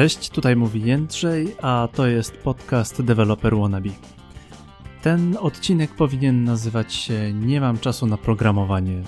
[0.00, 3.90] Cześć, tutaj mówi Jędrzej, a to jest podcast Developer Wannabe.
[5.02, 9.02] Ten odcinek powinien nazywać się Nie mam czasu na programowanie.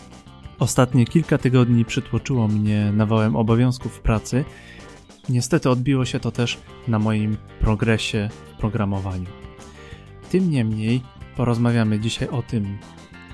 [0.58, 4.44] Ostatnie kilka tygodni przytłoczyło mnie nawałem obowiązków pracy.
[5.28, 6.58] Niestety odbiło się to też
[6.88, 9.30] na moim progresie w programowaniu.
[10.30, 11.02] Tym niemniej
[11.36, 12.78] porozmawiamy dzisiaj o tym,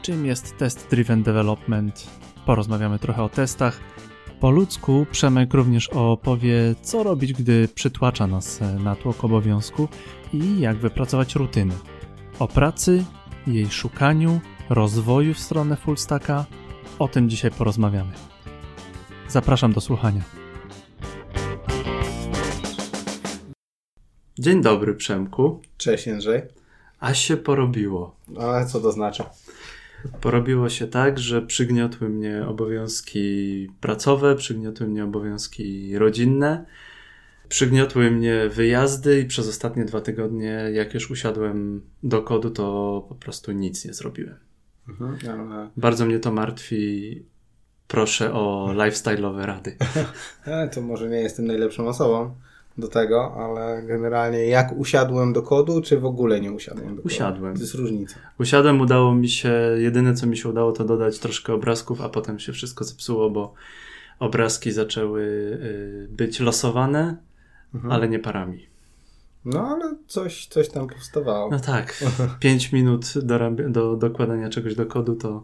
[0.03, 2.11] czym jest test driven development.
[2.47, 3.81] Porozmawiamy trochę o testach,
[4.41, 9.89] po ludzku Przemek również opowie, co robić, gdy przytłacza nas natłok obowiązku
[10.33, 11.75] i jak wypracować rutyny.
[12.39, 13.05] O pracy,
[13.47, 16.45] jej szukaniu, rozwoju w stronę fullstacka,
[16.99, 18.13] o tym dzisiaj porozmawiamy.
[19.29, 20.23] Zapraszam do słuchania.
[24.39, 25.61] Dzień dobry, Przemku.
[25.77, 26.43] Cześć, Jędrzej.
[27.01, 28.15] A się porobiło.
[28.41, 29.25] Ale co to znaczy?
[30.21, 36.65] Porobiło się tak, że przygniotły mnie obowiązki pracowe, przygniotły mnie obowiązki rodzinne,
[37.49, 43.15] przygniotły mnie wyjazdy i przez ostatnie dwa tygodnie, jak już usiadłem do kodu, to po
[43.15, 44.37] prostu nic nie zrobiłem.
[44.89, 45.71] Mhm, ale...
[45.77, 47.23] Bardzo mnie to martwi.
[47.89, 49.77] Proszę o lifestyle'owe rady.
[50.75, 52.35] To może nie jestem najlepszą osobą
[52.79, 57.15] do tego, ale generalnie jak usiadłem do kodu, czy w ogóle nie usiadłem do kodu?
[57.15, 57.55] Usiadłem.
[57.55, 58.15] To jest różnica.
[58.39, 62.39] Usiadłem, udało mi się, jedyne co mi się udało to dodać troszkę obrazków, a potem
[62.39, 63.55] się wszystko zepsuło, bo
[64.19, 67.17] obrazki zaczęły y, być losowane,
[67.75, 67.93] mhm.
[67.93, 68.67] ale nie parami.
[69.45, 71.51] No, ale coś, coś tam powstawało.
[71.51, 72.05] No tak.
[72.41, 75.43] Pięć minut do, do dokładania czegoś do kodu to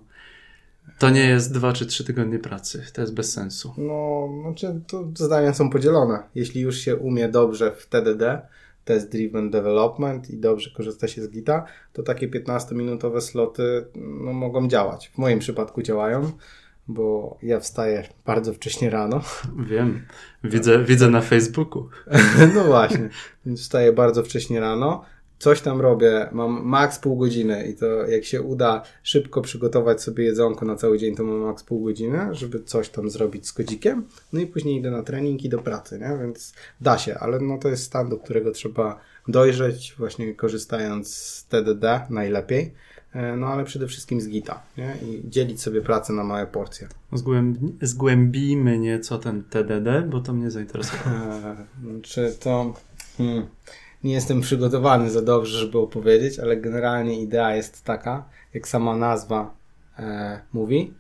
[0.99, 2.85] to nie jest dwa czy trzy tygodnie pracy.
[2.93, 3.75] To jest bez sensu.
[3.79, 6.23] No, znaczy to zdania są podzielone.
[6.35, 8.43] Jeśli już się umie dobrze w TDD,
[8.85, 14.69] Test Driven Development i dobrze korzysta się z Gita, to takie 15-minutowe sloty no, mogą
[14.69, 15.09] działać.
[15.09, 16.33] W moim przypadku działają,
[16.89, 19.21] bo ja wstaję bardzo wcześnie rano.
[19.71, 20.07] Wiem.
[20.45, 21.89] Widzę, widzę na Facebooku.
[22.55, 23.09] no właśnie.
[23.47, 25.05] Więc wstaję bardzo wcześnie rano
[25.45, 30.25] coś tam robię, mam maks pół godziny i to jak się uda szybko przygotować sobie
[30.25, 34.05] jedzonko na cały dzień, to mam maks pół godziny, żeby coś tam zrobić z kodzikiem,
[34.33, 36.19] no i później idę na trening i do pracy, nie?
[36.23, 41.47] więc da się, ale no to jest stan, do którego trzeba dojrzeć, właśnie korzystając z
[41.47, 42.75] TDD najlepiej,
[43.13, 44.97] e, no ale przede wszystkim z Gita nie?
[45.03, 46.89] i dzielić sobie pracę na małe porcje.
[47.13, 51.17] Zgłęb zgłębijmy nieco ten TDD, bo to mnie zainteresowało.
[51.17, 51.57] E,
[52.03, 52.75] czy to...
[53.17, 53.47] Hmm
[54.05, 59.55] nie jestem przygotowany za dobrze, żeby opowiedzieć, ale generalnie idea jest taka, jak sama nazwa
[59.99, 60.95] e, mówi,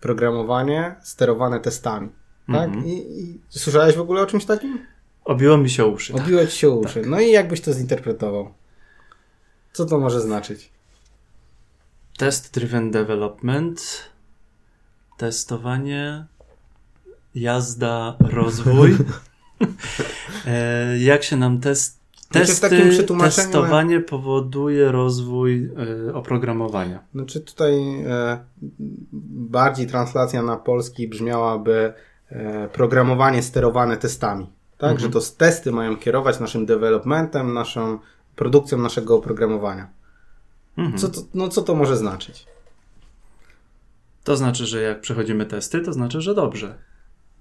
[0.00, 2.08] programowanie sterowane testami.
[2.46, 2.68] Tak?
[2.68, 2.86] Mm -hmm.
[2.86, 4.86] I, I, słyszałeś w ogóle o czymś takim?
[5.24, 6.14] Obiło mi się uszy.
[6.14, 6.50] Obiło tak.
[6.50, 7.00] ci się uszy.
[7.00, 7.06] Tak.
[7.06, 8.54] No i jakbyś to zinterpretował?
[9.72, 10.72] Co to może znaczyć?
[12.18, 14.10] Test driven development,
[15.16, 16.26] testowanie,
[17.34, 18.96] jazda, rozwój.
[20.46, 22.01] e, jak się nam test
[22.32, 25.70] Testy, takim testowanie powoduje rozwój
[26.08, 27.04] y, oprogramowania.
[27.14, 28.38] Znaczy tutaj y,
[29.32, 31.92] bardziej translacja na polski brzmiałaby
[32.32, 32.34] y,
[32.72, 34.46] programowanie sterowane testami.
[34.78, 35.00] Tak, mhm.
[35.00, 37.98] że to testy mają kierować naszym developmentem, naszą
[38.36, 39.88] produkcją naszego oprogramowania.
[40.76, 40.98] Mhm.
[40.98, 42.46] Co, to, no, co to może znaczyć?
[44.24, 46.78] To znaczy, że jak przechodzimy testy, to znaczy, że dobrze.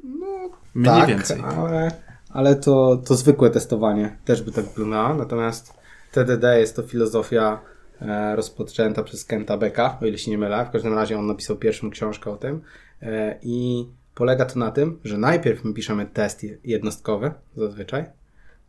[0.03, 0.27] No,
[0.75, 1.41] Mniej tak, więcej.
[1.57, 1.91] ale
[2.33, 5.15] ale to, to zwykłe testowanie też by tak wyglądało.
[5.15, 5.73] Natomiast
[6.11, 7.61] TDD jest to filozofia
[8.01, 10.65] e, rozpoczęta przez Kenta Becka, o ile się nie mylę.
[10.65, 12.61] W każdym razie on napisał pierwszą książkę o tym
[13.01, 18.05] e, i polega to na tym, że najpierw my piszemy test jednostkowy zazwyczaj,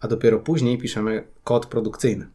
[0.01, 2.27] a dopiero później piszemy kod produkcyjny.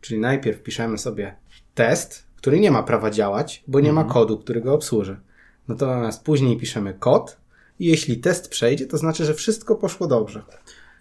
[0.00, 1.36] Czyli najpierw piszemy sobie
[1.74, 4.14] test, który nie ma prawa działać, bo nie ma mhm.
[4.14, 5.20] kodu, który go obsłuży.
[5.68, 7.39] Natomiast później piszemy kod,
[7.86, 10.42] jeśli test przejdzie, to znaczy, że wszystko poszło dobrze.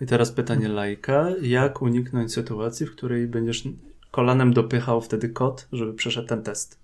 [0.01, 1.28] I teraz pytanie lajka.
[1.41, 3.63] Jak uniknąć sytuacji, w której będziesz
[4.12, 6.78] kolanem dopychał wtedy kod, żeby przeszedł ten test?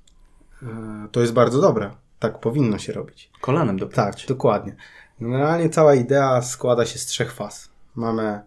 [0.63, 0.67] E,
[1.11, 1.91] to jest bardzo dobre.
[2.19, 3.29] Tak powinno się robić.
[3.41, 4.21] Kolanem dopychać.
[4.21, 4.75] Tak, dokładnie.
[5.21, 7.69] Generalnie cała idea składa się z trzech faz.
[7.95, 8.41] Mamy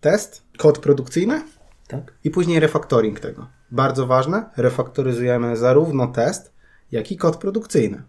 [0.00, 1.42] test, kod produkcyjny
[1.88, 2.12] tak.
[2.24, 3.46] i później refaktoring tego.
[3.70, 6.52] Bardzo ważne, refaktoryzujemy zarówno test,
[6.92, 8.02] jak i kod produkcyjny.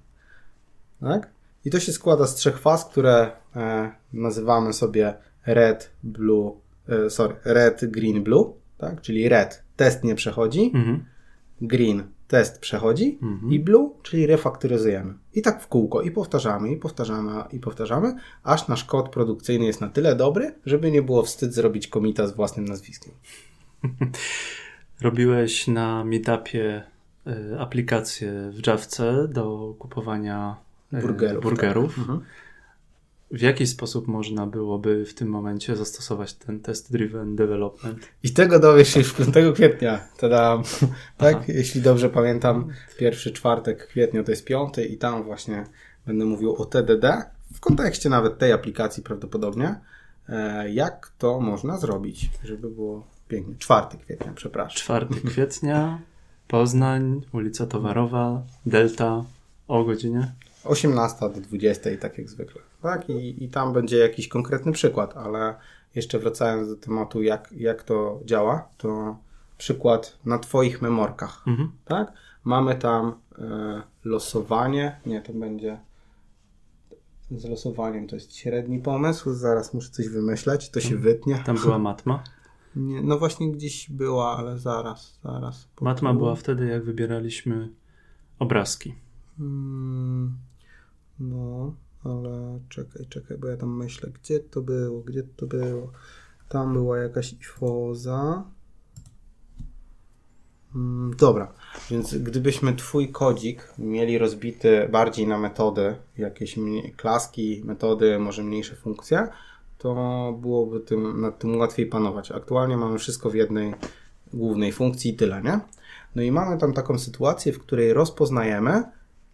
[1.01, 1.34] Tak?
[1.65, 5.13] I to się składa z trzech faz, które e, nazywamy sobie
[5.45, 6.51] red, blue,
[6.89, 9.01] e, sorry, red, green, blue, tak?
[9.01, 11.05] Czyli red, test nie przechodzi, mhm.
[11.61, 13.51] green, test przechodzi mhm.
[13.51, 15.13] i blue, czyli refaktoryzujemy.
[15.33, 19.81] I tak w kółko i powtarzamy, i powtarzamy, i powtarzamy, aż nasz kod produkcyjny jest
[19.81, 23.13] na tyle dobry, żeby nie było wstyd zrobić komita z własnym nazwiskiem.
[25.01, 26.83] Robiłeś na meetupie
[27.27, 30.64] y, aplikację w Javce do kupowania
[31.01, 31.43] burgerów.
[31.43, 31.95] burgerów.
[31.95, 31.97] Tak.
[31.97, 32.21] Mhm.
[33.31, 37.99] w jaki sposób można byłoby w tym momencie zastosować ten test-driven development?
[38.23, 40.07] I tego dowiesz się już 5 kwietnia.
[40.17, 40.61] Tada.
[41.17, 41.45] tak, Aha.
[41.47, 45.65] jeśli dobrze pamiętam, pierwszy czwartek kwietnia to jest piąty i tam właśnie
[46.05, 49.75] będę mówił o TDD w kontekście nawet tej aplikacji prawdopodobnie.
[50.29, 53.55] E, jak to można zrobić, żeby było pięknie.
[53.59, 54.77] Czwarty kwietnia, przepraszam.
[54.77, 55.99] Czwarty kwietnia,
[56.47, 59.23] Poznań, ulica Towarowa, Delta,
[59.67, 60.31] o godzinie?
[60.65, 62.61] 18 do 20, tak jak zwykle.
[62.81, 65.55] Tak, i, i tam będzie jakiś konkretny przykład, ale
[65.95, 69.17] jeszcze wracając do tematu, jak, jak to działa, to
[69.57, 71.43] przykład na Twoich memorkach.
[71.47, 71.71] Mhm.
[71.85, 72.13] Tak?
[72.43, 75.79] Mamy tam e, losowanie, nie, to będzie
[77.31, 81.43] z losowaniem, to jest średni pomysł, zaraz muszę coś wymyśleć, to się wytnie.
[81.45, 82.23] Tam była matma?
[82.75, 85.67] Nie, no właśnie gdzieś była, ale zaraz, zaraz.
[85.81, 87.69] Matma była wtedy, jak wybieraliśmy
[88.39, 88.95] obrazki.
[89.37, 90.37] Hmm,
[91.19, 95.91] no, ale czekaj, czekaj, bo ja tam myślę, gdzie to było, gdzie to było.
[96.49, 98.43] Tam była jakaś ifoza.
[100.73, 101.53] Hmm, dobra,
[101.89, 106.55] więc gdybyśmy twój kodzik mieli rozbity bardziej na metody, jakieś
[106.97, 109.27] klaski, metody, może mniejsze funkcje,
[109.77, 109.93] to
[110.41, 112.31] byłoby tym, nad tym łatwiej panować.
[112.31, 113.73] Aktualnie mamy wszystko w jednej
[114.33, 115.59] głównej funkcji i tyle, nie?
[116.15, 118.83] No i mamy tam taką sytuację, w której rozpoznajemy,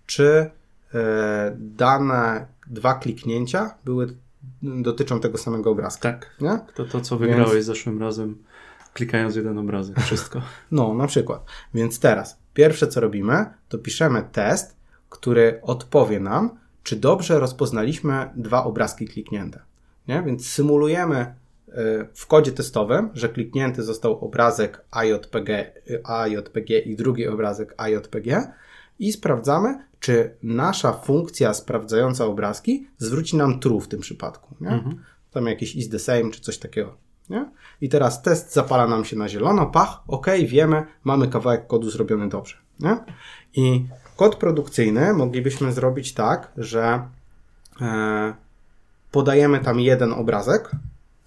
[0.06, 0.52] czy
[1.58, 4.16] dane dwa kliknięcia były,
[4.62, 6.12] dotyczą tego samego obrazka.
[6.12, 6.36] Tak.
[6.42, 6.60] Nie?
[6.76, 7.66] To to, co wygrałeś Więc...
[7.66, 8.38] zeszłym razem,
[8.94, 10.42] klikając jeden obrazek, wszystko.
[10.72, 11.46] No, na przykład.
[11.74, 14.76] Więc teraz, pierwsze co robimy, to piszemy test,
[15.10, 16.50] który odpowie nam,
[16.84, 19.60] czy dobrze rozpoznaliśmy dwa obrazki kliknięte.
[20.08, 20.24] Nie?
[20.26, 21.36] Więc symulujemy e,
[22.14, 25.72] w kodzie testowym, że kliknięty został obrazek AJPG,
[26.04, 28.54] AJPG i drugi obrazek AJPG
[29.02, 34.56] i sprawdzamy, czy nasza funkcja sprawdzająca obrazki zwróci nam true w tym przypadku.
[34.62, 34.70] Nie?
[34.70, 35.04] Mhm.
[35.32, 36.96] Tam jakieś is the same czy coś takiego.
[37.30, 37.50] Nie?
[37.82, 42.30] I teraz test zapala nam się na zielono, pach, ok, wiemy, mamy kawałek kodu zrobiony
[42.30, 42.58] dobrze.
[42.80, 42.98] Nie?
[43.54, 47.08] I kod produkcyjny moglibyśmy zrobić tak, że
[47.82, 48.34] e,
[49.12, 50.72] podajemy tam jeden obrazek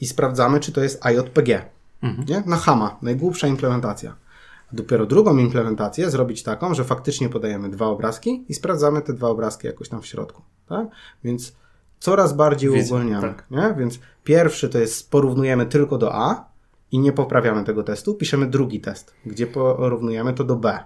[0.00, 1.62] i sprawdzamy, czy to jest IJPG.
[2.02, 2.28] Mhm.
[2.28, 2.42] Nie?
[2.46, 4.23] Na Hama, najgłupsza implementacja.
[4.72, 9.66] Dopiero drugą implementację zrobić taką, że faktycznie podajemy dwa obrazki i sprawdzamy te dwa obrazki
[9.66, 10.42] jakoś tam w środku.
[10.68, 10.88] Tak?
[11.24, 11.56] Więc
[11.98, 13.28] coraz bardziej uwolniamy.
[13.28, 13.46] Tak.
[13.50, 13.74] Nie?
[13.78, 16.48] Więc pierwszy to jest porównujemy tylko do A
[16.92, 18.14] i nie poprawiamy tego testu.
[18.14, 20.84] Piszemy drugi test, gdzie porównujemy to do B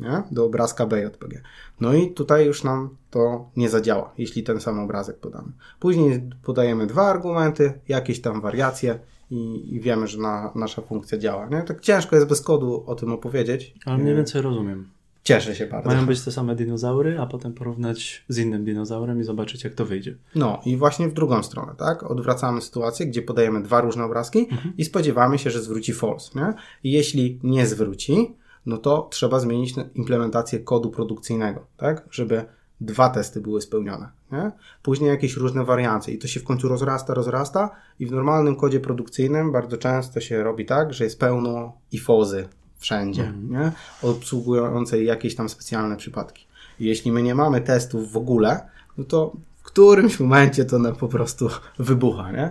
[0.00, 0.22] nie?
[0.30, 1.42] do obrazka BJPG.
[1.80, 5.52] No i tutaj już nam to nie zadziała, jeśli ten sam obrazek podamy.
[5.80, 8.98] Później podajemy dwa argumenty, jakieś tam wariacje
[9.30, 11.48] i, i wiemy, że na, nasza funkcja działa.
[11.48, 11.62] Nie?
[11.62, 13.74] Tak ciężko jest bez kodu o tym opowiedzieć.
[13.84, 14.88] Ale mniej więcej rozumiem.
[15.24, 15.90] Cieszę się bardzo.
[15.90, 19.84] Mają być te same dinozaury, a potem porównać z innym dinozaurem i zobaczyć, jak to
[19.84, 20.16] wyjdzie.
[20.34, 22.02] No i właśnie w drugą stronę, tak?
[22.02, 24.72] Odwracamy sytuację, gdzie podajemy dwa różne obrazki mhm.
[24.78, 26.54] i spodziewamy się, że zwróci false, nie?
[26.84, 28.34] I jeśli nie zwróci,
[28.66, 32.08] no to trzeba zmienić implementację kodu produkcyjnego, tak?
[32.10, 32.44] Żeby
[32.80, 34.08] dwa testy były spełnione.
[34.32, 34.50] Nie?
[34.82, 38.80] Później jakieś różne wariacje i to się w końcu rozrasta, rozrasta i w normalnym kodzie
[38.80, 42.48] produkcyjnym bardzo często się robi tak, że jest pełno ifozy
[42.78, 43.50] wszędzie, mm.
[43.50, 43.72] nie?
[44.02, 46.46] obsługującej jakieś tam specjalne przypadki.
[46.80, 48.68] I jeśli my nie mamy testów w ogóle,
[48.98, 52.50] no to w którymś momencie to po prostu wybucha, nie?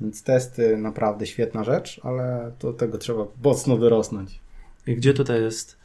[0.00, 4.40] Więc testy naprawdę świetna rzecz, ale do tego trzeba mocno wyrosnąć.
[4.86, 5.76] I gdzie tutaj jest.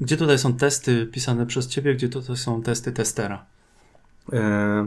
[0.00, 3.46] Gdzie tutaj są testy pisane przez ciebie, gdzie tutaj są testy testera?
[4.32, 4.86] E,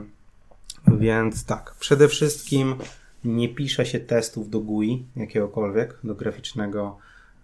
[0.87, 2.75] więc tak, przede wszystkim
[3.23, 6.97] nie pisze się testów do GUI jakiegokolwiek, do graficznego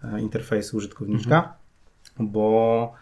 [0.04, 2.30] e, interfejsu użytkownika, mhm.
[2.30, 2.92] bo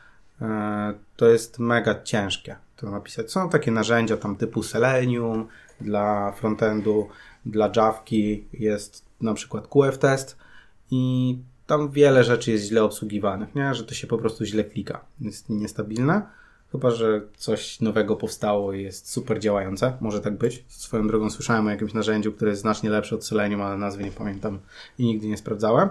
[0.40, 3.33] e, to jest mega ciężkie to napisać.
[3.33, 5.49] Są takie narzędzia tam typu Selenium
[5.81, 7.09] dla frontendu,
[7.47, 10.37] dla Javki jest na przykład QF-test
[10.90, 11.38] i
[11.69, 13.75] tam wiele rzeczy jest źle obsługiwanych, nie?
[13.75, 15.01] że to się po prostu źle klika.
[15.21, 16.23] Jest niestabilne.
[16.73, 19.97] Chyba, że coś nowego powstało i jest super działające.
[20.01, 20.65] Może tak być.
[20.69, 24.11] Swoją drogą słyszałem o jakimś narzędziu, które jest znacznie lepsze od Selenium, ale nazwy nie
[24.11, 24.59] pamiętam
[24.99, 25.89] i nigdy nie sprawdzałem.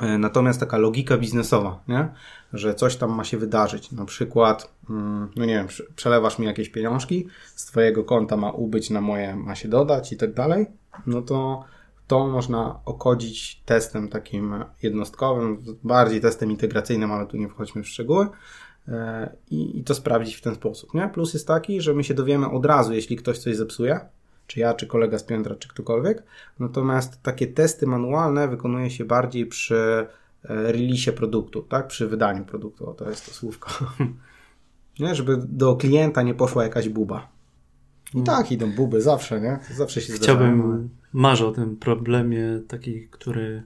[0.00, 2.08] E, natomiast taka logika biznesowa, nie?
[2.52, 3.92] że coś tam ma się wydarzyć.
[3.92, 8.90] Na przykład, mm, no nie wiem, przelewasz mi jakieś pieniążki, z Twojego konta ma ubyć
[8.90, 10.66] na moje, ma się dodać i tak dalej.
[11.06, 11.64] No to
[12.08, 18.26] to można okodzić testem takim jednostkowym, bardziej testem integracyjnym, ale tu nie wchodźmy w szczegóły.
[18.88, 20.94] E, I, I, to sprawdzić w ten sposób.
[20.94, 21.08] Nie?
[21.08, 24.00] Plus jest taki, że my się dowiemy od razu, jeśli ktoś coś zepsuje,
[24.46, 26.22] czy ja, czy kolega z piętra, czy ktokolwiek.
[26.58, 29.76] Natomiast takie testy manualne wykonuje się bardziej przy
[30.44, 31.86] e, release produktu, tak?
[31.86, 32.90] przy wydaniu produktu.
[32.90, 33.70] O, to jest to słówko.
[35.00, 35.14] nie?
[35.14, 37.37] Żeby do klienta nie poszła jakaś buba.
[38.14, 39.58] I tak idą buby, zawsze, nie?
[39.76, 43.62] Zawsze się Chciałbym, zdarzają, marzę o tym problemie taki, który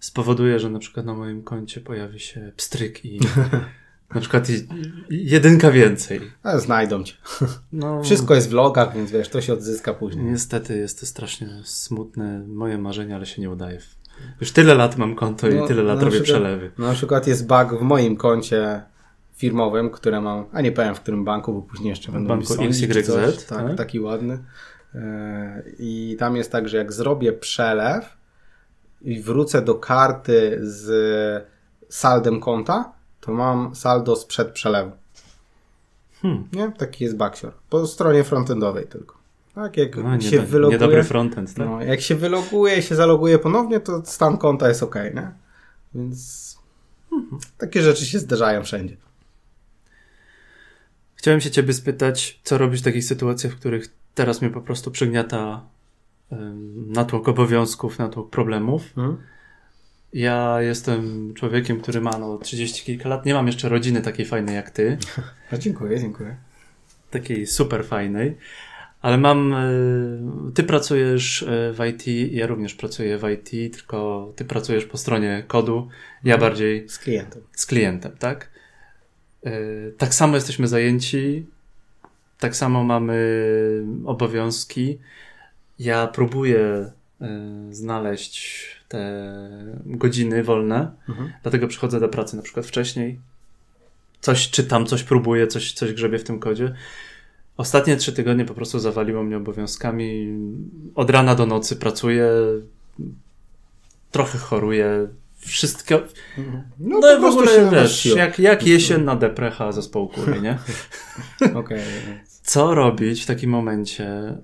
[0.00, 3.20] spowoduje, że na przykład na moim koncie pojawi się pstryk i
[4.14, 4.48] na przykład
[5.10, 6.20] jedynka więcej.
[6.42, 7.14] Ale znajdą cię.
[7.72, 10.24] No, Wszystko jest w logach, więc wiesz, to się odzyska później.
[10.24, 13.78] Niestety jest to strasznie smutne, moje marzenie, ale się nie udaje.
[14.40, 16.70] Już tyle lat mam konto No, i tyle lat na robię przykład- przelewy.
[16.78, 18.82] Na przykład jest bug w moim koncie
[19.38, 23.06] firmowym, które mam, a nie powiem w którym banku, bo później jeszcze będą banku XYZ,
[23.06, 23.44] coś.
[23.44, 23.76] Tak, tak?
[23.76, 24.38] taki ładny.
[24.94, 28.16] E, I tam jest tak, że jak zrobię przelew
[29.02, 31.46] i wrócę do karty z
[31.88, 34.90] saldem konta, to mam saldo sprzed przelewu.
[36.22, 36.48] Hmm.
[36.52, 36.72] Nie?
[36.72, 37.52] Taki jest baksior.
[37.70, 39.18] Po stronie frontendowej tylko.
[39.54, 40.78] Tak, jak No, nie, się wyloguje...
[40.78, 41.66] niedobry frontend, tak?
[41.66, 45.30] No, jak się wyloguje i się zaloguje ponownie, to stan konta jest ok, nie?
[45.94, 46.48] Więc
[47.58, 48.96] takie rzeczy się zdarzają wszędzie.
[51.18, 53.84] Chciałem się ciebie spytać, co robić w takich sytuacjach, w których
[54.14, 55.64] teraz mnie po prostu przygniata
[56.86, 58.82] natłok obowiązków, natłok problemów.
[58.98, 59.16] Mhm.
[60.12, 63.26] Ja jestem człowiekiem, który ma no 30 kilka lat.
[63.26, 64.98] Nie mam jeszcze rodziny takiej fajnej jak ty.
[65.52, 66.36] A dziękuję, dziękuję.
[67.10, 68.36] takiej super fajnej,
[69.02, 69.54] ale mam.
[69.54, 69.58] e,
[70.54, 75.44] Ty pracujesz e, w IT, ja również pracuję w IT, tylko ty pracujesz po stronie
[75.48, 75.88] kodu,
[76.24, 77.42] ja bardziej Z klientem.
[77.52, 78.50] z klientem, tak?
[79.44, 79.50] E,
[79.98, 81.46] Tak samo jesteśmy zajęci,
[82.38, 83.42] tak samo mamy
[84.04, 84.98] obowiązki.
[85.78, 86.90] Ja próbuję
[87.20, 87.28] e,
[87.70, 89.28] znaleźć te
[89.86, 91.32] godziny wolne, Mhm.
[91.42, 93.18] dlatego przychodzę do pracy na przykład wcześniej.
[94.20, 96.74] Coś czytam, coś próbuję, coś, coś grzebię w tym kodzie.
[97.56, 100.38] Ostatnie trzy tygodnie po prostu zawaliło mnie obowiązkami.
[100.94, 102.30] Od rana do nocy pracuję,
[104.10, 105.08] trochę choruję.
[105.38, 106.00] Wszystko.
[106.78, 110.58] No, No, i w ogóle się wiesz, jak, jak jesienna deprecha zespołu kury, nie?
[111.54, 111.82] Okej.
[112.42, 114.38] Co robić w takim momencie?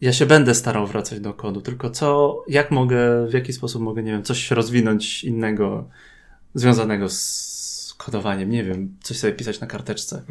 [0.00, 4.02] Ja się będę starał wracać do kodu, tylko co, jak mogę, w jaki sposób mogę,
[4.02, 5.88] nie wiem, coś rozwinąć innego
[6.54, 10.22] związanego z kodowaniem, nie wiem, coś sobie pisać na karteczce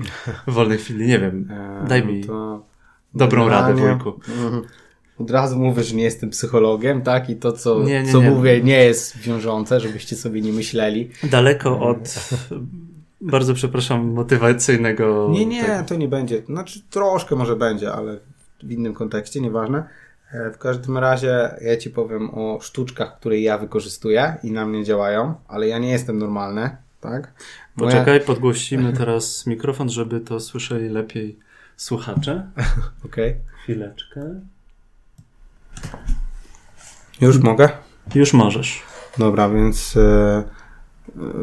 [0.48, 1.50] w wolnej chwili, nie wiem.
[1.52, 2.24] E, Daj no mi
[3.14, 4.20] dobrą radę, wujku.
[5.20, 7.30] Od razu mówię, że nie jestem psychologiem, tak?
[7.30, 8.30] I to, co, Nie, nie, co nie.
[8.32, 11.10] mówię, nie jest wiążące, żebyście sobie nie myśleli.
[11.24, 12.30] Daleko od,
[13.22, 15.28] bardzo przepraszam, motywacyjnego...
[15.32, 15.84] Nie, nie, tego.
[15.84, 16.42] to nie będzie.
[16.46, 18.18] Znaczy, troszkę może będzie, ale
[18.64, 19.84] w innym kontekście, nieważne.
[20.34, 24.84] E, W każdym razie ja ci powiem o sztuczkach, które ja wykorzystuję i na mnie
[24.84, 26.70] działają, ale ja nie jestem normalny,
[27.02, 27.34] tak?
[27.78, 31.40] Moja- Poczekaj, podgłosimy teraz mikrofon, żeby to słyszeli lepiej
[31.78, 32.48] słuchacze.
[33.06, 33.36] Okej.
[33.64, 34.22] Chwileczkę.
[37.22, 37.70] Już mogę?
[38.16, 38.82] Już możesz.
[39.18, 40.44] Dobra, więc e,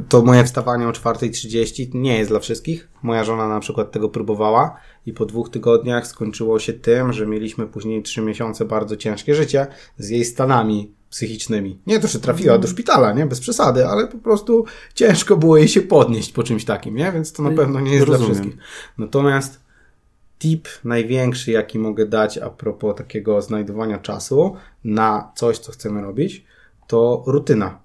[0.08, 2.88] to moje wstawanie o 4.30 nie jest dla wszystkich.
[3.02, 4.76] Moja żona na przykład tego próbowała
[5.06, 9.66] i po dwóch tygodniach skończyło się tym, że mieliśmy później trzy miesiące bardzo ciężkie życie
[9.98, 11.78] z jej stanami psychicznymi.
[11.86, 13.26] Nie to, że trafiła do szpitala, nie?
[13.26, 14.64] Bez przesady, ale po prostu
[14.94, 17.12] ciężko było jej się podnieść po czymś takim, nie?
[17.12, 18.32] Więc to na pewno nie jest Rozumiem.
[18.32, 18.62] dla wszystkich.
[18.98, 19.65] Natomiast
[20.38, 26.44] tip największy, jaki mogę dać a propos takiego znajdowania czasu na coś, co chcemy robić,
[26.86, 27.78] to rutyna.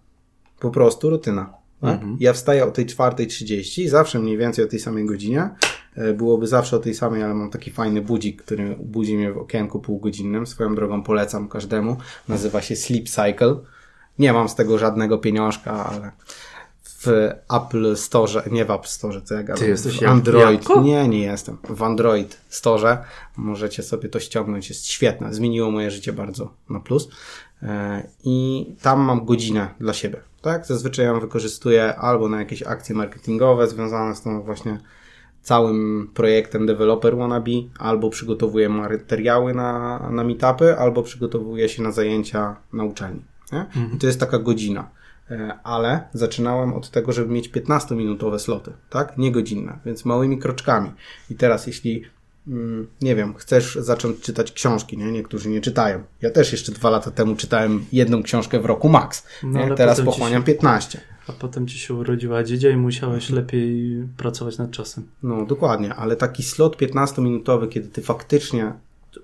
[0.59, 1.53] Po prostu rutyna.
[1.81, 1.93] Tak?
[1.93, 2.17] Mhm.
[2.19, 5.49] Ja wstaję o tej 4.30, zawsze mniej więcej o tej samej godzinie.
[5.95, 9.37] E, Byłoby zawsze o tej samej, ale mam taki fajny budzik, który budzi mnie w
[9.37, 10.47] okienku półgodzinnym.
[10.47, 11.97] Swoją drogą polecam każdemu.
[12.27, 13.55] Nazywa się Sleep Cycle.
[14.19, 16.11] Nie mam z tego żadnego pieniążka, ale
[17.03, 20.69] w Apple Store, nie w App Store, co ja gadam, jesteś w jak Android.
[20.83, 21.57] Nie, nie jestem.
[21.69, 22.97] W Android Store
[23.37, 25.33] możecie sobie to ściągnąć, jest świetne.
[25.33, 27.09] Zmieniło moje życie bardzo na plus.
[27.63, 30.21] E, I tam mam godzinę dla siebie.
[30.41, 30.65] Tak?
[30.65, 34.79] Zazwyczaj ją wykorzystuję albo na jakieś akcje marketingowe związane z tą właśnie
[35.41, 42.55] całym projektem Developer Wannabe, albo przygotowuję materiały na, na meetupy, albo przygotowuję się na zajęcia
[42.73, 43.21] na uczelni.
[43.51, 43.65] Nie?
[43.95, 44.89] I to jest taka godzina.
[45.31, 49.17] E, Ale zaczynałem od tego, żeby mieć 15-minutowe sloty, tak?
[49.17, 50.91] Nie godzinne, więc małymi kroczkami.
[51.29, 52.03] I teraz, jeśli
[52.47, 55.11] mm, nie wiem, chcesz zacząć czytać książki, nie?
[55.11, 56.03] Niektórzy nie czytają.
[56.21, 59.27] Ja też jeszcze dwa lata temu czytałem jedną książkę w roku max.
[59.43, 61.01] No, Teraz pochłaniam się- 15.
[61.27, 65.07] A potem ci się urodziła dziedzia i musiałeś lepiej pracować nad czasem.
[65.23, 68.73] No, dokładnie, ale taki slot 15-minutowy, kiedy ty faktycznie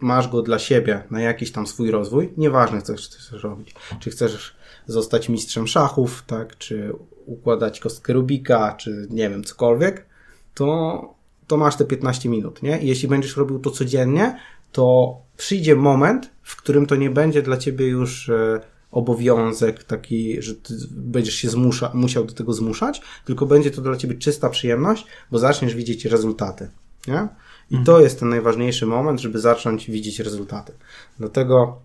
[0.01, 3.75] masz go dla siebie na jakiś tam swój rozwój, nieważne co chcesz robić.
[3.99, 4.55] Czy chcesz
[4.87, 6.93] zostać mistrzem szachów, tak, czy
[7.25, 10.05] układać kostkę Rubika, czy nie wiem, cokolwiek,
[10.53, 11.01] to,
[11.47, 12.79] to masz te 15 minut, nie?
[12.79, 14.39] I jeśli będziesz robił to codziennie,
[14.71, 18.59] to przyjdzie moment, w którym to nie będzie dla ciebie już e,
[18.91, 23.97] obowiązek taki, że ty będziesz się zmusza, musiał do tego zmuszać, tylko będzie to dla
[23.97, 26.69] ciebie czysta przyjemność, bo zaczniesz widzieć rezultaty.
[27.07, 27.27] Nie?
[27.71, 27.85] I mhm.
[27.85, 30.73] to jest ten najważniejszy moment, żeby zacząć widzieć rezultaty.
[31.19, 31.81] Dlatego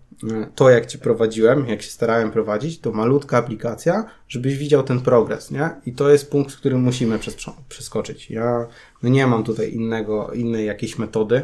[0.55, 5.51] to, jak Ci prowadziłem, jak się starałem prowadzić, to malutka aplikacja, żebyś widział ten progres,
[5.51, 5.69] nie?
[5.85, 7.19] I to jest punkt, który musimy
[7.69, 8.29] przeskoczyć.
[8.29, 8.67] Ja
[9.03, 11.41] no nie mam tutaj innego, innej jakiejś metody.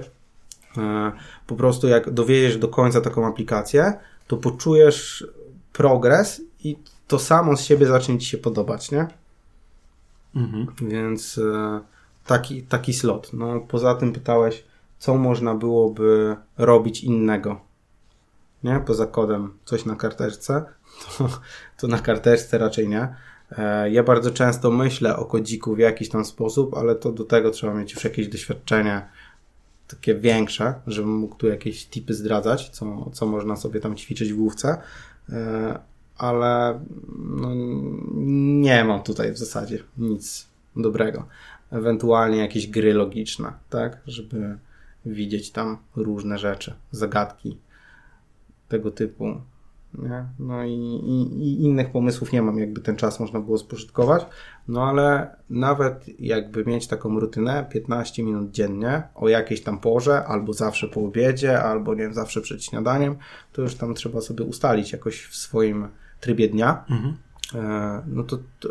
[0.78, 1.12] E,
[1.48, 3.94] po prostu jak dowiedziesz do końca taką aplikację,
[4.28, 5.28] to poczujesz
[5.74, 9.08] progres i to samo z siebie zacznie Ci się podobać, nie?
[10.36, 10.68] Mhm.
[10.82, 11.80] Więc e,
[12.26, 13.34] taki, taki slot.
[13.34, 14.64] No, poza tym pytałeś,
[15.00, 17.69] co można byłoby robić innego.
[18.64, 18.80] Nie?
[18.86, 20.66] Poza kodem coś na karteczce,
[21.18, 21.30] to,
[21.78, 23.16] to na karteczce raczej nie.
[23.52, 27.52] E, ja bardzo często myślę o kodziku w jakiś tam sposób, ale to do tego
[27.52, 29.08] trzeba mieć już jakieś doświadczenie
[29.88, 34.38] takie większe, żebym mógł tu jakieś tipy zdradzać, co, co można sobie tam ćwiczyć w
[34.38, 34.78] główce.
[35.30, 35.80] E,
[36.18, 36.80] ale
[37.18, 37.50] no,
[38.62, 41.26] nie mam tutaj w zasadzie nic dobrego
[41.72, 44.58] ewentualnie jakieś gry logiczne, tak, żeby
[45.06, 47.58] widzieć tam różne rzeczy, zagadki
[48.70, 49.36] tego typu.
[49.94, 50.26] Nie?
[50.40, 54.26] No i, i, i, innych pomysłów nie mam, jakby ten czas można było spożytkować.
[54.68, 60.54] No ale nawet jakby mieć taką rutynę 15 minut dziennie o jakiejś tam porze, albo
[60.54, 63.16] zawsze po obiedzie, albo nie wiem, zawsze przed śniadaniem,
[63.54, 65.88] to już tam trzeba sobie ustalić jakoś w swoim
[66.20, 66.86] trybie dnia.
[66.90, 67.18] Mhm.
[67.56, 68.70] E, no to, to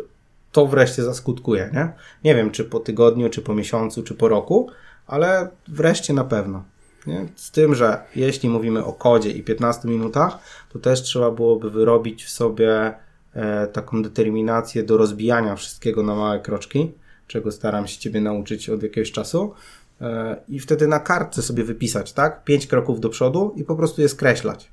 [0.51, 1.93] to wreszcie zaskutkuje, nie?
[2.23, 4.69] Nie wiem, czy po tygodniu, czy po miesiącu, czy po roku,
[5.07, 6.63] ale wreszcie na pewno.
[7.09, 7.27] Nie?
[7.35, 10.39] Z tym, że jeśli mówimy o kodzie i 15 minutach,
[10.73, 12.93] to też trzeba byłoby wyrobić w sobie
[13.33, 16.91] e, taką determinację do rozbijania wszystkiego na małe kroczki,
[17.27, 19.53] czego staram się Ciebie nauczyć od jakiegoś czasu.
[20.01, 22.43] E, I wtedy na kartce sobie wypisać, tak?
[22.43, 24.69] Pięć kroków do przodu i po prostu je skreślać.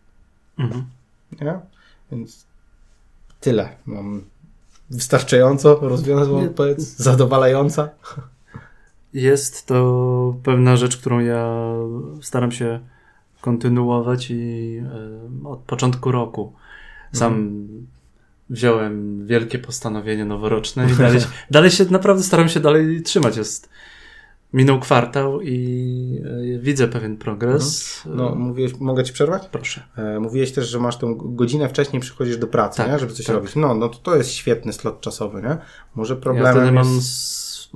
[0.59, 0.85] Mhm.
[1.41, 1.61] Nie?
[2.13, 2.47] Więc
[3.41, 4.23] tyle mam
[4.91, 6.81] wystarczająco rozwiązana odpowiedź?
[6.81, 7.89] Zadowalająca?
[9.17, 11.73] Jest to pewna rzecz, którą ja
[12.23, 12.81] staram się
[13.41, 14.77] kontynuować i
[15.45, 16.53] e, od początku roku.
[17.13, 17.87] Sam mhm.
[18.51, 23.37] wziąłem wielkie postanowienie noworoczne i dalej, dalej się, naprawdę staram się dalej trzymać.
[23.37, 23.69] Jest
[24.53, 26.21] Minął kwartał i
[26.55, 27.97] e, widzę pewien progres.
[28.07, 28.17] Mhm.
[28.17, 29.49] No, mówiłeś, mogę ci przerwać?
[29.53, 29.83] Proszę.
[29.97, 32.99] E, mówiłeś też, że masz tą godzinę wcześniej przychodzisz do pracy, tak, nie?
[32.99, 33.37] żeby coś tak.
[33.37, 33.57] robić.
[33.57, 35.57] No, no to, to jest świetny slot czasowy, nie?
[35.95, 37.09] Może problemem ja mam jest...
[37.09, 37.69] S...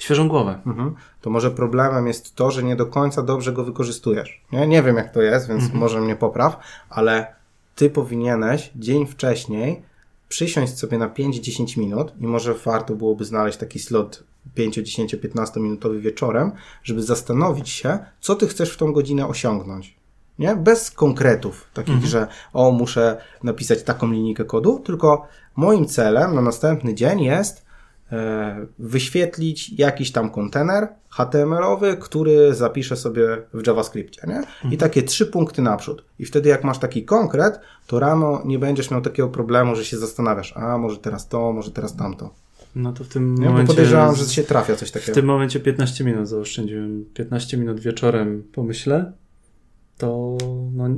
[0.00, 0.60] Świeżą głowę.
[0.66, 0.94] Mhm.
[1.20, 4.40] To może problemem jest to, że nie do końca dobrze go wykorzystujesz.
[4.52, 5.80] Nie, nie wiem jak to jest, więc mhm.
[5.80, 6.60] może mnie popraw,
[6.90, 7.34] ale
[7.74, 9.82] ty powinieneś dzień wcześniej
[10.28, 15.60] przysiąść sobie na 5-10 minut i może warto byłoby znaleźć taki slot 5, 10, 15
[15.60, 19.96] minutowy wieczorem, żeby zastanowić się, co ty chcesz w tą godzinę osiągnąć.
[20.38, 20.56] Nie?
[20.56, 22.10] Bez konkretów, takich, mhm.
[22.10, 27.69] że o, muszę napisać taką linijkę kodu, tylko moim celem na następny dzień jest
[28.78, 34.22] wyświetlić jakiś tam kontener HTML-owy, który zapiszę sobie w JavaScriptie.
[34.26, 34.36] Nie?
[34.36, 34.74] Mhm.
[34.74, 36.04] I takie trzy punkty naprzód.
[36.18, 39.98] I wtedy jak masz taki konkret, to rano nie będziesz miał takiego problemu, że się
[39.98, 42.34] zastanawiasz, a może teraz to, może teraz tamto.
[42.76, 43.66] No to w tym ja momencie...
[43.66, 45.12] podejrzewam, że się trafia coś takiego.
[45.12, 47.04] W tym momencie 15 minut zaoszczędziłem.
[47.14, 49.12] 15 minut wieczorem pomyślę,
[49.98, 50.36] to
[50.74, 50.88] no,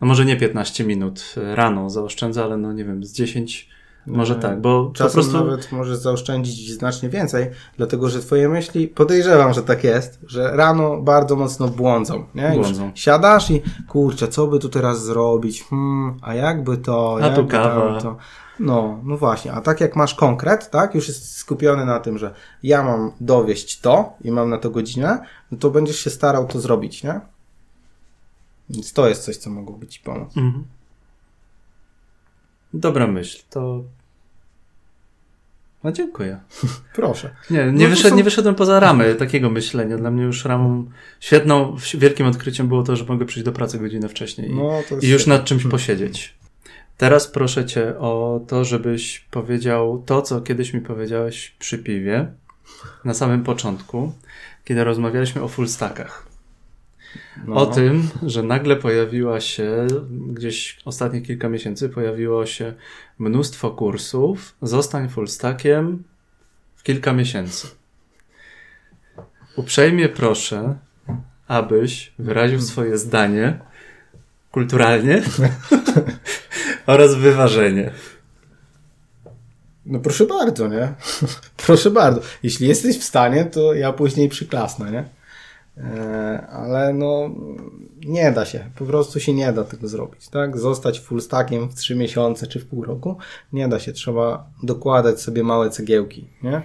[0.00, 3.68] no może nie 15 minut rano zaoszczędzę, ale no nie wiem, z 10
[4.08, 5.44] może no, tak, bo Czasem po prostu...
[5.44, 11.02] nawet możesz zaoszczędzić znacznie więcej, dlatego że twoje myśli, podejrzewam, że tak jest, że rano
[11.02, 12.24] bardzo mocno błądzą.
[12.34, 12.50] Nie?
[12.50, 12.90] Błądzą.
[12.90, 15.64] Już siadasz i kurczę, co by tu teraz zrobić?
[15.64, 17.18] Hmm, a jakby to?
[17.22, 18.00] A tu kawa.
[18.00, 18.16] To?
[18.60, 22.34] No, no właśnie, a tak jak masz konkret, tak, już jest skupiony na tym, że
[22.62, 26.60] ja mam dowieść to i mam na to godzinę, no to będziesz się starał to
[26.60, 27.20] zrobić, nie?
[28.70, 30.36] Więc to jest coś, co mogłoby Ci pomóc.
[30.36, 30.64] Mhm.
[32.74, 33.82] Dobra myśl, to
[35.84, 36.40] no dziękuję.
[36.94, 37.30] Proszę.
[37.50, 38.16] Nie, nie, no wyszedł, są...
[38.16, 39.98] nie wyszedłem poza ramy takiego myślenia.
[39.98, 44.08] Dla mnie już ramą świetną, wielkim odkryciem było to, że mogę przyjść do pracy godzinę
[44.08, 46.38] wcześniej no, i już nad czymś posiedzieć.
[46.96, 52.32] Teraz proszę cię o to, żebyś powiedział to, co kiedyś mi powiedziałeś przy piwie
[53.04, 54.12] na samym początku,
[54.64, 56.27] kiedy rozmawialiśmy o full stackach.
[57.46, 57.54] No.
[57.54, 62.74] O tym, że nagle pojawiła się, gdzieś ostatnie kilka miesięcy pojawiło się
[63.18, 66.04] mnóstwo kursów, zostań full stackiem
[66.76, 67.68] w kilka miesięcy.
[69.56, 70.78] Uprzejmie proszę,
[71.48, 73.58] abyś wyraził swoje zdanie
[74.50, 75.22] kulturalnie
[76.86, 77.90] oraz wyważenie.
[79.86, 80.92] No proszę bardzo, nie?
[81.66, 82.20] proszę bardzo.
[82.42, 85.17] Jeśli jesteś w stanie, to ja później przyklasnę, nie?
[85.80, 87.30] E, ale no
[88.06, 90.58] nie da się, po prostu się nie da tego zrobić, tak?
[90.58, 93.16] Zostać full stackiem w 3 miesiące czy w pół roku,
[93.52, 96.62] nie da się, trzeba dokładać sobie małe cegiełki, nie?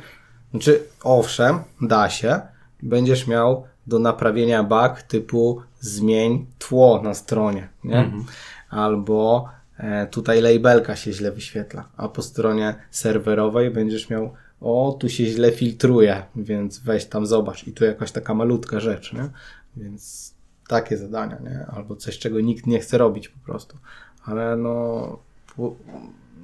[0.52, 2.42] Znaczy, owszem, da się,
[2.84, 7.98] będziesz miał do naprawienia bug typu zmień tło na stronie, nie?
[7.98, 8.26] Mhm.
[8.70, 15.10] Albo e, tutaj labelka się źle wyświetla, a po stronie serwerowej będziesz miał o, tu
[15.10, 19.30] się źle filtruje, więc weź tam zobacz i tu jakaś taka malutka rzecz, nie?
[19.78, 20.34] Więc
[20.68, 21.66] takie zadania, nie?
[21.66, 23.78] Albo coś, czego nikt nie chce robić po prostu.
[24.26, 25.20] Ale no,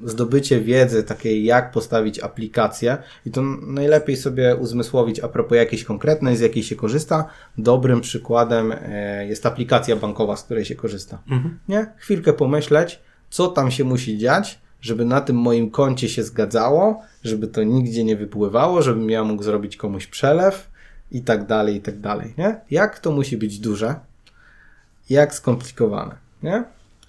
[0.03, 6.37] zdobycie wiedzy takiej, jak postawić aplikację i to najlepiej sobie uzmysłowić a propos jakiejś konkretnej,
[6.37, 7.25] z jakiej się korzysta.
[7.57, 11.21] Dobrym przykładem e, jest aplikacja bankowa, z której się korzysta.
[11.31, 11.59] Mhm.
[11.67, 11.93] Nie?
[11.97, 17.47] Chwilkę pomyśleć, co tam się musi dziać, żeby na tym moim koncie się zgadzało, żeby
[17.47, 20.69] to nigdzie nie wypływało, żebym ja mógł zrobić komuś przelew
[21.11, 22.61] i tak dalej, i tak dalej, nie?
[22.71, 23.95] Jak to musi być duże,
[25.09, 26.63] jak skomplikowane, nie?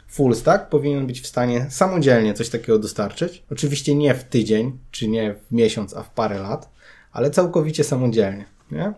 [0.09, 3.43] Full stack powinien być w stanie samodzielnie coś takiego dostarczyć.
[3.51, 6.71] Oczywiście nie w tydzień, czy nie w miesiąc, a w parę lat,
[7.13, 8.93] ale całkowicie samodzielnie, nie?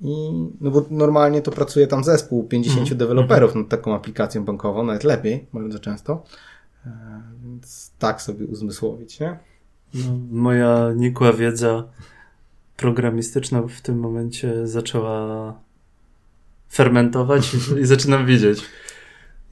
[0.00, 2.98] I, no bo normalnie to pracuje tam zespół 50 mm.
[2.98, 6.22] deweloperów nad taką aplikacją bankową, nawet lepiej, bardzo często.
[6.86, 9.38] E, więc tak sobie uzmysłowić, nie?
[9.94, 11.84] No, moja nikła wiedza
[12.76, 15.54] programistyczna w tym momencie zaczęła
[16.72, 18.62] fermentować i, i zaczynam widzieć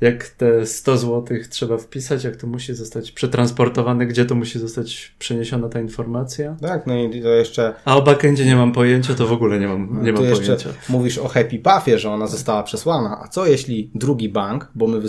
[0.00, 5.14] jak te 100 zł trzeba wpisać, jak to musi zostać przetransportowane, gdzie to musi zostać
[5.18, 6.56] przeniesiona ta informacja.
[6.60, 7.74] Tak, no i to jeszcze...
[7.84, 10.70] A o backendzie nie mam pojęcia, to w ogóle nie mam, nie no, mam pojęcia.
[10.88, 15.00] Mówisz o Happy Puffie, że ona została przesłana, a co jeśli drugi bank, bo my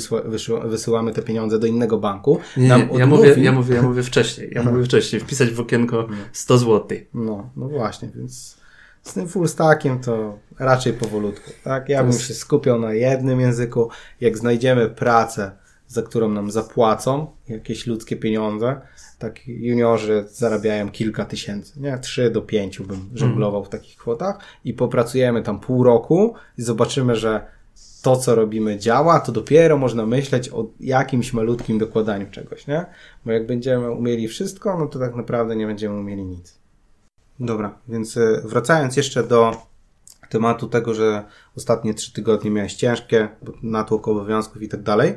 [0.66, 3.00] wysyłamy te pieniądze do innego banku, nie, nam odmówi...
[3.00, 6.98] ja, mówię, ja, mówię, ja mówię wcześniej, ja mówię wcześniej, wpisać w okienko 100 zł.
[7.14, 8.65] No, no właśnie, więc
[9.06, 11.52] z tym full stackiem to raczej powolutku.
[11.64, 11.90] Tak?
[11.90, 13.90] Ja bym się skupiał na jednym języku.
[14.22, 15.52] Jak znajdziemy pracę,
[15.88, 18.82] za którą nam zapłacą, jakieś ludzkie pieniądze,
[19.20, 21.98] tak juniorzy zarabiają kilka tysięcy, nie?
[21.98, 27.16] Trzy do pięciu bym żonglował w takich kwotach i popracujemy tam pół roku i zobaczymy,
[27.16, 27.46] że
[28.02, 32.86] to, co robimy działa, to dopiero można myśleć o jakimś malutkim dokładaniu czegoś, nie?
[33.26, 36.65] Bo jak będziemy umieli wszystko, no to tak naprawdę nie będziemy umieli nic.
[37.40, 39.62] Dobra, więc e, wracając jeszcze do
[40.30, 41.24] tematu tego, że
[41.58, 43.30] ostatnie trzy tygodnie miałeś ciężkie,
[43.64, 45.16] natłok obowiązków i tak dalej,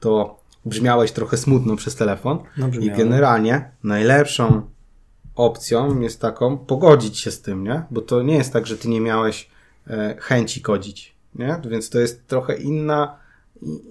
[0.00, 2.38] to brzmiałeś trochę smutno przez telefon.
[2.56, 4.62] No, I generalnie najlepszą
[5.34, 7.82] opcją jest taką pogodzić się z tym, nie?
[7.90, 9.50] Bo to nie jest tak, że ty nie miałeś
[9.86, 11.60] e, chęci kodzić, nie?
[11.64, 13.16] Więc to jest trochę inna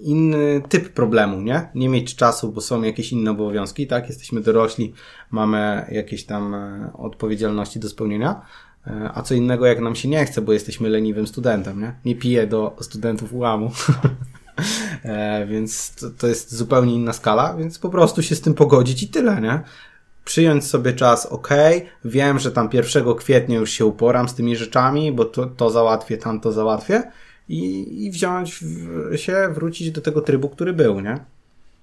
[0.00, 1.68] inny typ problemu, nie?
[1.74, 4.08] Nie mieć czasu, bo są jakieś inne obowiązki, tak?
[4.08, 4.92] Jesteśmy dorośli,
[5.30, 8.40] mamy jakieś tam e, odpowiedzialności do spełnienia,
[8.86, 11.94] e, a co innego jak nam się nie chce, bo jesteśmy leniwym studentem, nie?
[12.04, 13.70] Nie piję do studentów ułamu.
[15.04, 19.02] e, więc to, to jest zupełnie inna skala, więc po prostu się z tym pogodzić
[19.02, 19.60] i tyle, nie?
[20.24, 21.48] Przyjąć sobie czas, ok,
[22.04, 26.16] wiem, że tam 1 kwietnia już się uporam z tymi rzeczami, bo to, to załatwię,
[26.16, 27.02] tam to załatwię,
[27.50, 28.64] i, i wziąć
[29.16, 31.18] się, wrócić do tego trybu, który był, nie?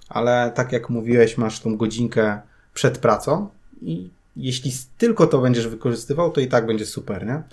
[0.09, 2.41] Ale tak jak mówiłeś, masz tą godzinkę
[2.73, 3.49] przed pracą
[3.81, 7.43] i jeśli tylko to będziesz wykorzystywał, to i tak będzie super, nie?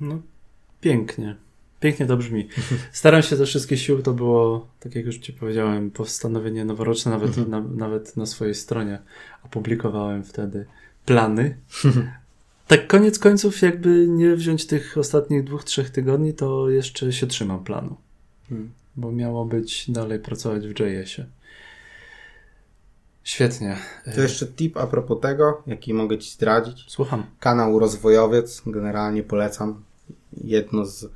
[0.00, 0.18] No,
[0.80, 1.36] pięknie.
[1.80, 2.48] Pięknie to brzmi.
[2.92, 7.38] Staram się ze wszystkich sił, to było, tak jak już Ci powiedziałem, postanowienie noworoczne, nawet,
[7.38, 7.50] mhm.
[7.50, 8.98] na, nawet na swojej stronie
[9.44, 10.66] opublikowałem wtedy
[11.04, 11.56] plany
[12.66, 17.64] tak koniec końców, jakby nie wziąć tych ostatnich dwóch, trzech tygodni, to jeszcze się trzymam
[17.64, 17.96] planu.
[18.48, 18.70] Hmm.
[18.96, 21.26] Bo miało być dalej pracować w JS-ie.
[23.24, 23.76] Świetnie.
[24.14, 26.84] To jeszcze tip a propos tego, jaki mogę Ci zdradzić.
[26.88, 27.26] Słucham.
[27.40, 29.82] Kanał Rozwojowiec, generalnie polecam.
[30.44, 31.06] Jedno z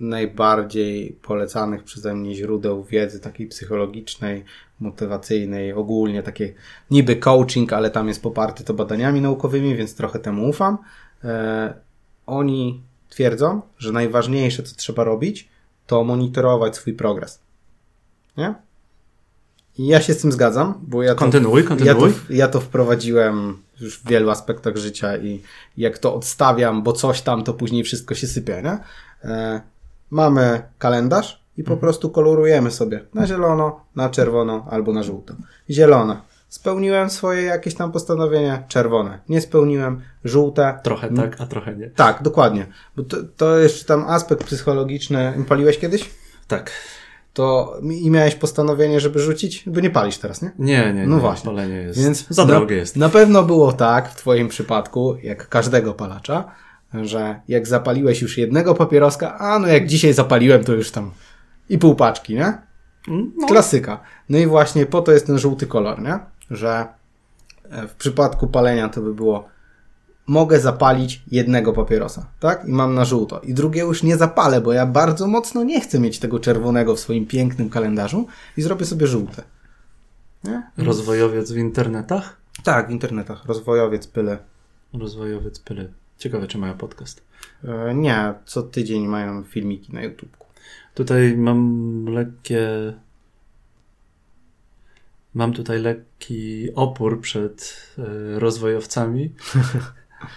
[0.00, 4.44] najbardziej polecanych przeze mnie źródeł wiedzy takiej psychologicznej,
[4.80, 6.52] motywacyjnej, ogólnie takie
[6.90, 10.78] niby coaching, ale tam jest poparty to badaniami naukowymi, więc trochę temu ufam.
[11.24, 11.74] E,
[12.26, 15.48] oni twierdzą, że najważniejsze, co trzeba robić,
[15.86, 17.40] to monitorować swój progres.
[18.36, 18.54] Nie?
[19.78, 22.10] I ja się z tym zgadzam, bo ja to, kontynuuj, kontynuuj.
[22.10, 25.42] Ja, to, ja to wprowadziłem już w wielu aspektach życia i
[25.76, 28.78] jak to odstawiam, bo coś tam, to później wszystko się sypie, nie?
[30.10, 31.80] Mamy kalendarz i po mhm.
[31.80, 35.34] prostu kolorujemy sobie na zielono, na czerwono albo na żółto.
[35.70, 36.22] Zielona.
[36.48, 39.18] Spełniłem swoje jakieś tam postanowienia, czerwone.
[39.28, 40.78] Nie spełniłem, żółte.
[40.82, 41.90] Trochę tak, a trochę nie.
[41.90, 42.66] Tak, dokładnie.
[42.96, 45.44] Bo to, to jeszcze tam aspekt psychologiczny.
[45.48, 46.10] Paliłeś kiedyś?
[46.48, 46.70] Tak.
[47.32, 49.64] To i miałeś postanowienie, żeby rzucić?
[49.66, 50.50] Bo nie palisz teraz, nie?
[50.58, 51.50] Nie, nie, No nie, właśnie.
[51.50, 52.96] Palenie jest Więc za drogie jest.
[52.96, 56.44] Na pewno było tak w Twoim przypadku, jak każdego palacza,
[57.02, 61.10] że jak zapaliłeś już jednego papieroska, a no jak dzisiaj zapaliłem, to już tam
[61.68, 62.58] i pół paczki, nie?
[63.08, 63.46] No.
[63.46, 64.00] Klasyka.
[64.28, 66.18] No i właśnie po to jest ten żółty kolor, nie?
[66.50, 66.86] Że
[67.70, 69.48] e, w przypadku palenia to by było
[70.26, 72.68] mogę zapalić jednego papierosa, tak?
[72.68, 73.40] I mam na żółto.
[73.40, 77.00] I drugiego już nie zapalę, bo ja bardzo mocno nie chcę mieć tego czerwonego w
[77.00, 78.26] swoim pięknym kalendarzu
[78.56, 79.42] i zrobię sobie żółte.
[80.44, 80.62] Nie?
[80.76, 82.36] Rozwojowiec w internetach?
[82.64, 83.44] Tak, w internetach.
[83.46, 84.38] Rozwojowiec Pyle.
[84.92, 85.88] Rozwojowiec Pyle.
[86.18, 87.22] Ciekawe, czy mają podcast.
[87.64, 90.36] E, nie, co tydzień mają filmiki na YouTube.
[90.94, 92.68] Tutaj mam lekkie.
[95.34, 99.30] Mam tutaj lekki opór przed y, rozwojowcami.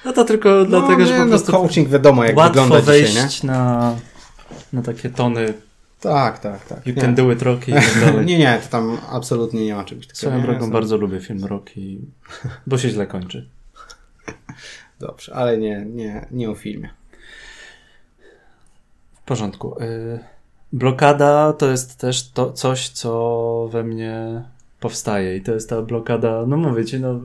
[0.05, 1.51] No to tylko no, dlatego, nie, że po no, prostu.
[1.51, 3.47] coaching wiadomo, jak łatwo wygląda wejść dzisiaj, nie?
[3.47, 3.95] Na,
[4.73, 5.53] na takie tony.
[5.99, 6.87] Tak, tak, tak.
[6.87, 7.01] You nie.
[7.01, 8.25] can do it, Rocky i tak dalej.
[8.25, 10.19] nie, nie, to tam absolutnie nie ma czegoś takiego.
[10.19, 11.97] Swoją drogą bardzo lubię film Rocky,
[12.67, 13.49] bo się źle kończy.
[14.99, 16.89] Dobrze, ale nie, nie, nie o filmie.
[19.13, 19.81] W porządku.
[19.81, 20.19] Y,
[20.73, 24.43] blokada to jest też to coś, co we mnie
[24.79, 27.19] powstaje i to jest ta blokada, no mówię ci, no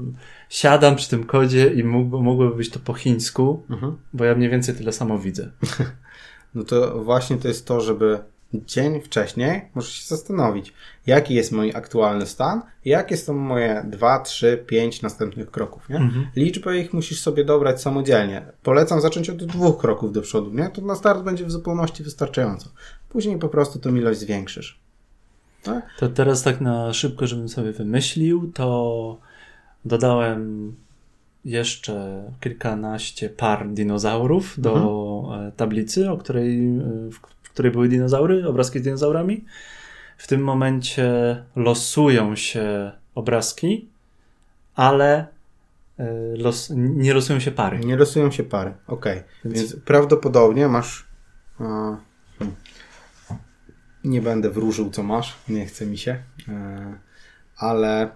[0.49, 3.97] siadam przy tym kodzie i mógł, mogłoby być to po chińsku, mhm.
[4.13, 5.51] bo ja mniej więcej tyle samo widzę.
[6.55, 8.19] No to właśnie to jest to, żeby
[8.55, 10.73] dzień wcześniej możesz się zastanowić,
[11.07, 15.89] jaki jest mój aktualny stan, jakie są moje 2, 3, 5 następnych kroków.
[15.89, 15.97] Nie?
[15.97, 16.27] Mhm.
[16.37, 18.43] Liczbę ich musisz sobie dobrać samodzielnie.
[18.63, 20.51] Polecam zacząć od dwóch kroków do przodu.
[20.51, 20.69] Nie?
[20.69, 22.71] To na start będzie w zupełności wystarczająco.
[23.09, 24.81] Później po prostu tą ilość zwiększysz.
[25.63, 25.87] Tak?
[25.99, 29.19] To teraz tak na szybko, żebym sobie wymyślił, to
[29.85, 30.73] dodałem
[31.45, 35.53] jeszcze kilkanaście par dinozaurów do mhm.
[35.53, 36.79] tablicy, o której,
[37.13, 39.45] w której były dinozaury, obrazki z dinozaurami.
[40.17, 41.13] W tym momencie
[41.57, 43.89] losują się obrazki,
[44.75, 45.27] ale
[45.99, 47.79] e, los, nie losują się pary.
[47.79, 49.07] Nie losują się pary, ok.
[49.45, 51.09] Więc, Więc prawdopodobnie masz.
[51.59, 51.63] A,
[52.39, 52.57] hmm.
[54.05, 56.99] Nie będę wróżył, co masz, nie chce mi się, e,
[57.57, 58.11] ale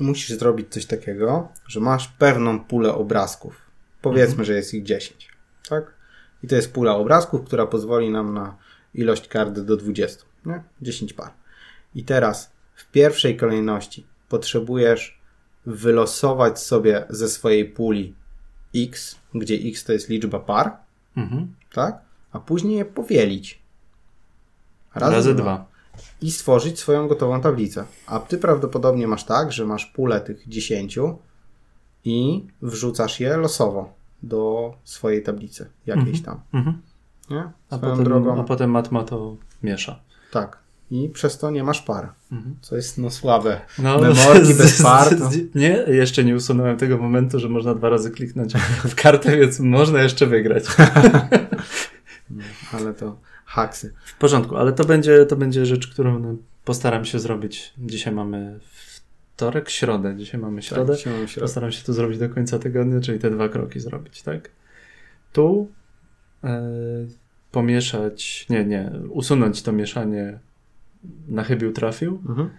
[0.00, 3.60] musisz zrobić coś takiego, że masz pewną pulę obrazków.
[4.02, 4.44] Powiedzmy, mhm.
[4.44, 5.28] że jest ich 10,
[5.68, 5.94] tak?
[6.44, 8.56] I to jest pula obrazków, która pozwoli nam na
[8.94, 10.62] ilość kart do 20, nie?
[10.82, 11.30] 10 par.
[11.94, 15.20] I teraz w pierwszej kolejności potrzebujesz
[15.66, 18.14] wylosować sobie ze swojej puli
[18.74, 20.76] x, gdzie x to jest liczba par,
[21.16, 21.54] mhm.
[21.72, 21.98] tak?
[22.32, 23.62] A później je powielić.
[24.94, 25.42] Razy, Razy dwa.
[25.42, 25.66] dwa.
[26.22, 27.84] I stworzyć swoją gotową tablicę.
[28.06, 30.98] A ty prawdopodobnie masz tak, że masz pulę tych 10
[32.04, 36.24] i wrzucasz je losowo do swojej tablicy jakiejś mhm.
[36.24, 36.40] tam.
[36.60, 36.82] Mhm.
[37.30, 37.52] Nie?
[37.70, 38.40] A potem, drogą...
[38.40, 40.00] a potem matma to miesza.
[40.30, 40.64] Tak.
[40.90, 42.12] I przez to nie masz par.
[42.32, 42.56] Mhm.
[42.60, 43.60] Co jest no słabe.
[43.78, 45.08] No, Memorki bez par.
[45.18, 45.30] To...
[45.54, 50.02] Nie, jeszcze nie usunąłem tego momentu, że można dwa razy kliknąć w kartę, więc można
[50.02, 50.64] jeszcze wygrać.
[52.78, 53.94] ale to haksy.
[54.04, 56.34] W porządku, ale to będzie, to będzie rzecz, którą no,
[56.64, 57.72] postaram się zrobić.
[57.78, 58.60] Dzisiaj mamy
[59.36, 60.16] wtorek, środę.
[60.16, 60.86] Dzisiaj mamy środę.
[60.86, 61.44] Tak, dzisiaj mamy środę.
[61.44, 64.50] Postaram się to zrobić do końca tygodnia, czyli te dwa kroki zrobić, tak?
[65.32, 65.68] Tu
[66.44, 66.62] e,
[67.52, 70.38] pomieszać, nie, nie, usunąć to mieszanie
[71.28, 72.22] na chybił trafił.
[72.28, 72.50] Mhm.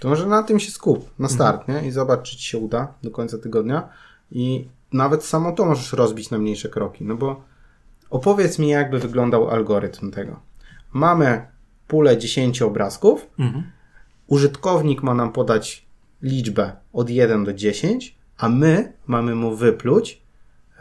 [0.00, 1.82] To może na tym się skup, na start, mhm.
[1.82, 1.88] nie?
[1.88, 3.88] I zobacz, czy ci się uda do końca tygodnia.
[4.30, 7.44] I nawet samo to możesz rozbić na mniejsze kroki, no bo
[8.14, 10.40] Opowiedz mi, jakby wyglądał algorytm tego.
[10.92, 11.46] Mamy
[11.88, 13.26] pulę 10 obrazków.
[13.38, 13.64] Mhm.
[14.34, 15.86] Użytkownik ma nam podać
[16.22, 20.22] liczbę od 1 do 10, a my mamy mu wypluć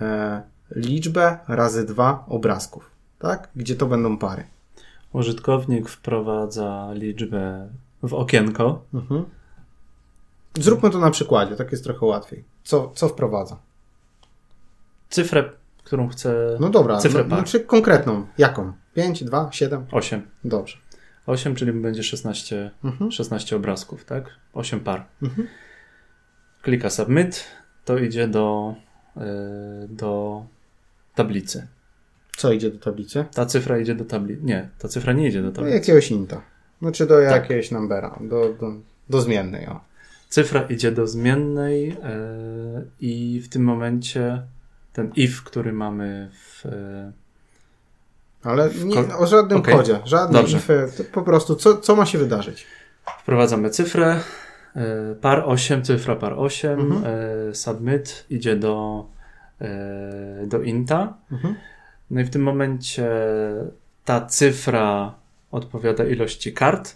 [0.01, 0.41] e,
[0.75, 3.49] liczbę razy 2 obrazków, tak?
[3.55, 4.43] Gdzie to będą pary.
[5.11, 7.69] Użytkownik wprowadza liczbę
[8.03, 8.83] w okienko.
[8.93, 9.25] Mhm.
[10.59, 12.43] Zróbmy to na przykładzie, tak jest trochę łatwiej.
[12.63, 13.57] Co, co wprowadza?
[15.09, 15.49] Cyfrę
[15.83, 16.57] którą chcę.
[16.59, 18.27] No dobra, cyfrę no, znaczy konkretną.
[18.37, 18.73] Jaką?
[18.93, 19.85] 5, 2, 7?
[19.91, 20.21] 8.
[20.43, 20.77] Dobrze.
[21.25, 23.11] 8, czyli będzie 16, mhm.
[23.11, 24.29] 16 obrazków, tak?
[24.53, 25.05] 8 par.
[25.21, 25.47] Mhm.
[26.61, 27.43] Klika submit,
[27.85, 28.75] to idzie do,
[29.15, 29.23] yy,
[29.89, 30.45] do
[31.15, 31.67] tablicy.
[32.37, 33.25] Co idzie do tablicy?
[33.33, 34.41] Ta cyfra idzie do tablicy.
[34.43, 35.69] Nie, ta cyfra nie idzie do tablicy.
[35.69, 36.41] Do jakiegoś inta.
[36.81, 37.31] Znaczy do tak.
[37.31, 38.73] jakiegoś numbera, do, do,
[39.09, 39.67] do zmiennej.
[39.67, 39.79] O.
[40.29, 41.95] Cyfra idzie do zmiennej yy,
[42.99, 44.43] i w tym momencie
[44.93, 46.65] ten if, który mamy w.
[46.65, 47.22] E,
[48.43, 49.75] Ale nie, o żadnym okay.
[49.75, 50.59] kodzie, żadne Dobrze.
[51.11, 52.67] po prostu co, co ma się wydarzyć?
[53.19, 54.19] Wprowadzamy cyfrę,
[54.75, 57.03] e, par 8, cyfra par 8, mhm.
[57.05, 59.05] E, submit idzie do,
[60.45, 61.13] do inta.
[61.31, 61.55] Mhm.
[62.11, 63.09] No i w tym momencie
[64.05, 65.13] ta cyfra
[65.51, 66.95] odpowiada ilości kart,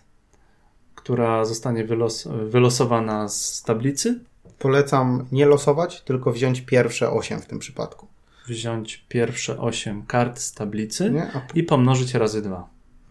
[0.96, 4.20] która zostanie wylos wylosowana z tablicy
[4.60, 8.08] polecam nie losować, tylko wziąć pierwsze 8 w tym przypadku.
[8.48, 11.42] Wziąć pierwsze 8 kart z tablicy A...
[11.54, 12.70] i pomnożyć razy 2.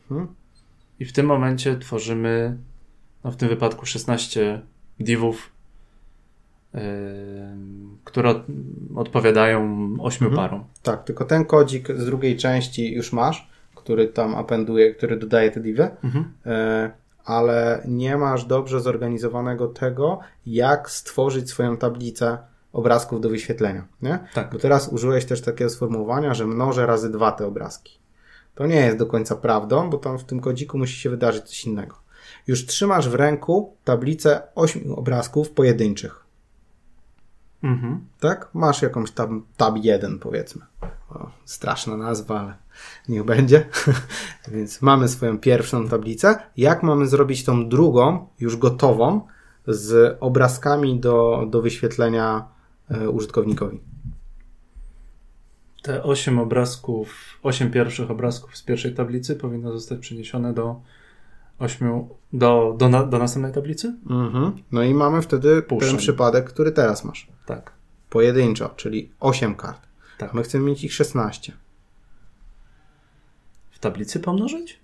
[0.08, 0.28] Hmm.
[1.00, 2.56] I w tym momencie tworzymy,
[3.24, 4.62] no w tym wypadku 16
[5.00, 5.56] divów
[8.04, 8.42] które od,
[8.96, 10.48] odpowiadają ośmiu mhm.
[10.48, 10.64] parom.
[10.82, 15.60] Tak, tylko ten kodzik z drugiej części już masz, który tam appenduje, który dodaje te
[15.60, 16.24] divy, mhm.
[16.24, 16.90] y,
[17.24, 22.38] ale nie masz dobrze zorganizowanego tego, jak stworzyć swoją tablicę
[22.76, 23.86] obrazków do wyświetlenia.
[24.02, 24.18] Nie?
[24.34, 24.52] Tak.
[24.52, 27.98] Bo teraz użyłeś też takiego sformułowania, że mnożę razy dwa te obrazki.
[28.54, 31.64] To nie jest do końca prawdą, bo tam w tym kodziku musi się wydarzyć coś
[31.64, 31.96] innego.
[32.46, 36.26] Już trzymasz w ręku tablicę ośmiu obrazków pojedynczych.
[37.62, 38.06] Mhm.
[38.20, 38.48] Tak?
[38.54, 40.62] Masz jakąś tam tab 1 powiedzmy.
[41.10, 42.54] O, straszna nazwa, ale
[43.08, 43.68] niech będzie.
[44.52, 46.38] Więc mamy swoją pierwszą tablicę.
[46.56, 49.20] Jak mamy zrobić tą drugą, już gotową,
[49.68, 52.55] z obrazkami do, do wyświetlenia
[53.12, 53.80] użytkownikowi?
[55.82, 60.80] Te 8 obrazków, 8 pierwszych obrazków z pierwszej tablicy powinno zostać przeniesione do
[61.58, 63.94] 8 do, do, do następnej tablicy?
[64.10, 64.52] Mhm.
[64.72, 65.90] No i mamy wtedy Puszczem.
[65.90, 67.28] ten przypadek, który teraz masz.
[67.46, 67.72] Tak.
[68.10, 69.80] Pojedynczo, czyli 8 kart.
[70.18, 70.34] Tak.
[70.34, 71.52] My chcemy mieć ich 16.
[73.70, 74.80] W tablicy pomnożyć?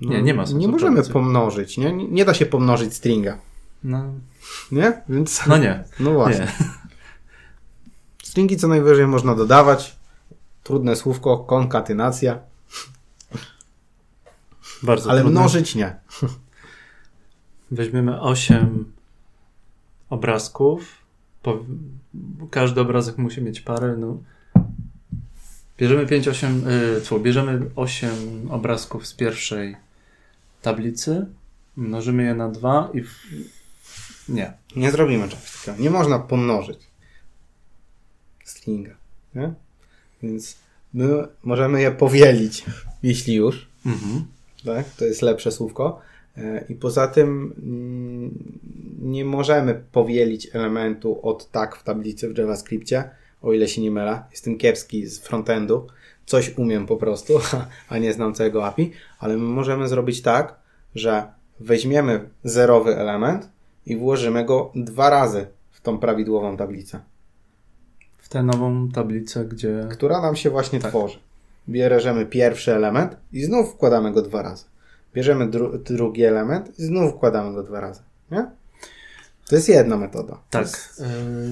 [0.00, 0.58] Nie, no, nie ma sensu.
[0.58, 1.12] Nie możemy tablicy.
[1.12, 1.92] pomnożyć, nie?
[1.92, 2.24] nie?
[2.24, 3.38] da się pomnożyć stringa.
[3.84, 4.04] No.
[4.72, 5.02] Nie?
[5.08, 5.46] Więc...
[5.46, 5.84] No nie.
[6.00, 6.44] No właśnie.
[6.60, 6.79] Nie.
[8.30, 9.96] Stringi co najwyżej można dodawać.
[10.62, 12.38] Trudne słówko, konkatynacja.
[14.82, 15.40] Bardzo Ale trudne.
[15.40, 15.96] mnożyć nie.
[17.70, 18.92] Weźmiemy 8
[20.10, 20.98] obrazków.
[21.42, 21.64] Po,
[22.50, 23.96] każdy obrazek musi mieć parę.
[23.98, 24.18] No.
[25.78, 26.64] Bierzemy 5, 8,
[27.12, 28.10] yy, bierzemy 8
[28.50, 29.76] obrazków z pierwszej
[30.62, 31.26] tablicy,
[31.76, 33.04] mnożymy je na 2 i
[34.28, 34.52] nie.
[34.76, 35.82] Nie zrobimy czegoś takiego.
[35.82, 36.89] Nie można pomnożyć
[38.50, 38.94] stringa.
[39.34, 39.52] Nie?
[40.22, 40.56] Więc
[40.94, 42.64] my możemy je powielić,
[43.02, 43.68] jeśli już.
[43.86, 44.24] Mhm
[44.64, 44.88] tak?
[44.98, 46.00] To jest lepsze słówko.
[46.36, 48.58] E, I poza tym mm,
[49.02, 53.10] nie możemy powielić elementu od tak w tablicy w JavaScriptie,
[53.42, 54.22] o ile się nie mylę.
[54.30, 55.86] Jestem kiepski z frontendu.
[56.26, 57.40] Coś umiem po prostu,
[57.88, 60.54] a nie znam całego API, ale my możemy zrobić tak,
[60.94, 61.24] że
[61.60, 63.48] weźmiemy zerowy element
[63.86, 67.00] i włożymy go dwa razy w tą prawidłową tablicę.
[68.30, 69.88] Tę nową tablicę, gdzie.
[69.90, 70.90] Która nam się właśnie tak.
[70.90, 71.18] tworzy
[71.70, 74.64] bierzemy pierwszy element i znów wkładamy go dwa razy.
[75.14, 78.02] Bierzemy dru drugi element i znów wkładamy go dwa razy.
[78.30, 78.46] Nie?
[79.48, 80.38] To jest jedna metoda.
[80.50, 80.66] Tak.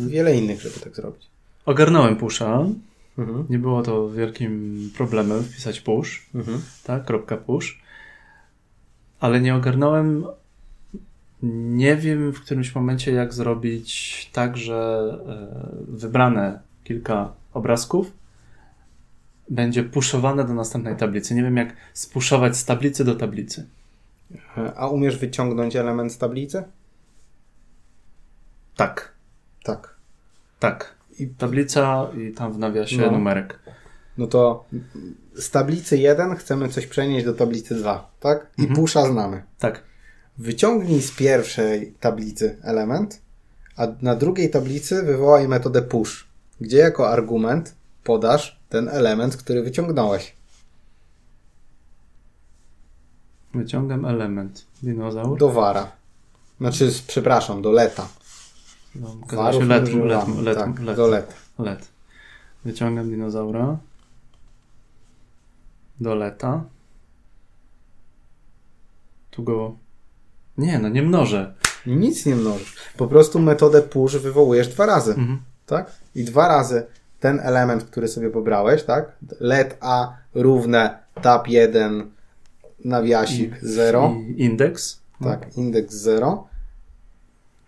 [0.07, 1.27] wiele innych, żeby tak zrobić.
[1.67, 2.65] Ogarnąłem pusha.
[3.19, 3.47] Mhm.
[3.51, 6.27] Nie było to wielkim problemem wpisać push.
[6.35, 6.61] Mhm.
[6.85, 7.83] Tak, kropka push.
[9.21, 10.25] Ale nie ogarnąłem.
[11.43, 18.13] Nie wiem w którymś momencie, jak zrobić tak, że e, wybrane kilka obrazków
[19.51, 21.35] będzie puszowane do następnej tablicy.
[21.35, 23.67] Nie wiem, jak spuszować z tablicy do tablicy.
[24.77, 26.63] A umiesz wyciągnąć element z tablicy?
[28.77, 29.13] Tak.
[29.65, 29.95] Tak.
[30.59, 30.95] Tak.
[31.19, 33.11] I tablica i tam w nawiasie no.
[33.11, 33.59] numerek.
[34.19, 34.65] No to
[35.35, 38.47] z tablicy 1 chcemy coś przenieść do tablicy 2, tak?
[38.59, 38.81] I mhm.
[38.81, 39.43] pusza znamy.
[39.59, 39.83] Tak.
[40.39, 43.21] Wyciągnij z pierwszej tablicy element,
[43.77, 46.28] a na drugiej tablicy wywołaj metodę push,
[46.61, 50.33] gdzie jako argument podasz ten element, który wyciągnąłeś.
[53.55, 54.67] Wyciągam element.
[54.83, 55.39] Dinozaur?
[55.39, 55.93] Do wara.
[56.61, 58.09] Znaczy, przepraszam, do leta.
[58.95, 61.33] No, Warów let, let, let, tak, let, do leta.
[61.59, 61.89] Let.
[62.65, 63.79] Wyciągam dinozaura.
[66.01, 66.65] Do leta.
[69.31, 69.77] Tu go...
[70.59, 71.55] Nie, no nie mnożę.
[71.87, 72.77] Nic nie mnożysz.
[72.97, 75.11] Po prostu metodę push wywołujesz dwa razy.
[75.11, 75.39] Mhm.
[75.69, 75.93] Tak?
[76.15, 76.87] I dwa razy
[77.21, 79.13] ten element, który sobie pobrałeś, tak?
[79.41, 82.11] Let a równe tab 1
[82.85, 84.15] nawiasik 0.
[84.37, 85.01] Indeks.
[85.25, 86.49] Tak, indeks 0.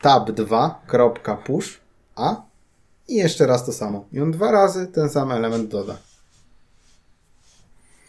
[0.00, 1.80] Tab 2, kropka push
[2.16, 2.42] a
[3.08, 4.04] i jeszcze raz to samo.
[4.12, 5.96] I on dwa razy ten sam element doda.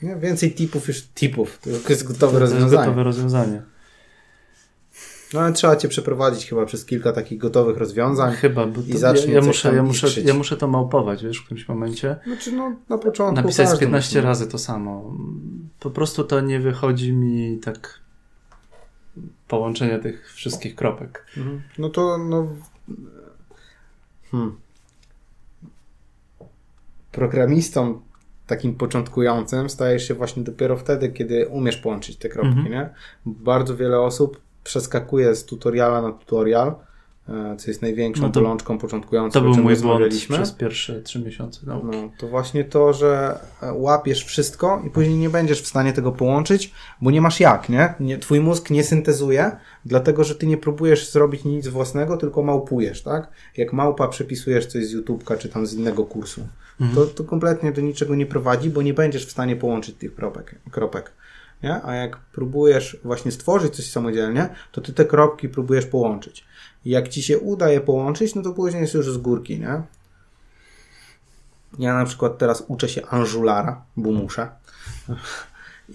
[0.01, 0.15] Nie?
[0.15, 1.59] Więcej typów już typów.
[1.83, 2.85] To jest gotowe to rozwiązanie.
[2.85, 3.61] Gotowe rozwiązanie.
[5.33, 8.33] No ale trzeba cię przeprowadzić chyba przez kilka takich gotowych rozwiązań.
[8.33, 11.67] Chyba, bo i ja, ja muszę, ja, muszę, ja muszę to małpować, wiesz, w którymś
[11.67, 12.15] momencie.
[12.27, 13.41] Znaczy, no, na początku.
[13.41, 15.17] Napisać 15 razy to samo.
[15.79, 17.99] Po prostu to nie wychodzi mi tak
[19.47, 21.25] połączenie tych wszystkich kropek.
[21.37, 21.61] Mhm.
[21.77, 22.47] No to, no.
[24.31, 24.55] Hmm.
[27.11, 28.01] Programistą
[28.47, 32.71] takim początkującym stajesz się właśnie dopiero wtedy, kiedy umiesz połączyć te kropki, mhm.
[32.71, 32.89] nie?
[33.25, 36.75] Bardzo wiele osób przeskakuje z tutoriala na tutorial,
[37.29, 39.39] e, co jest największą no to, bolączką początkującą.
[39.39, 41.87] To był mój błąd przez pierwsze trzy miesiące nauki.
[41.91, 46.11] No, to właśnie to, że e, łapiesz wszystko i później nie będziesz w stanie tego
[46.11, 47.93] połączyć, bo nie masz jak, nie?
[47.99, 49.51] nie twój mózg nie syntezuje,
[49.85, 53.27] dlatego, że ty nie próbujesz zrobić nic własnego, tylko małpujesz, tak?
[53.57, 56.41] Jak małpa przepisujesz coś z YouTube'ka czy tam z innego kursu.
[56.81, 56.95] Mhm.
[56.95, 60.55] To, to kompletnie do niczego nie prowadzi, bo nie będziesz w stanie połączyć tych kropek.
[60.71, 61.11] kropek
[61.63, 61.83] nie?
[61.83, 66.45] A jak próbujesz właśnie stworzyć coś samodzielnie, to ty te kropki próbujesz połączyć.
[66.85, 69.81] I jak ci się uda je połączyć, no to później jest już z górki, nie?
[71.79, 74.49] Ja na przykład teraz uczę się Angulara, bo muszę.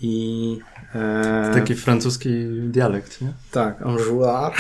[0.03, 0.59] I
[0.95, 3.33] e, taki francuski dialekt, nie?
[3.51, 4.53] Tak, Angular.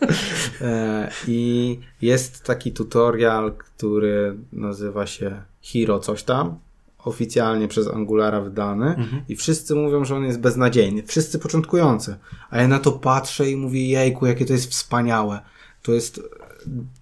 [0.60, 6.58] e, I jest taki tutorial, który nazywa się Hero coś tam
[7.04, 9.22] oficjalnie przez Angulara wydany mhm.
[9.28, 11.02] i wszyscy mówią, że on jest beznadziejny.
[11.02, 12.16] Wszyscy początkujący.
[12.50, 15.40] A ja na to patrzę i mówię, jejku, jakie to jest wspaniałe.
[15.82, 16.20] To jest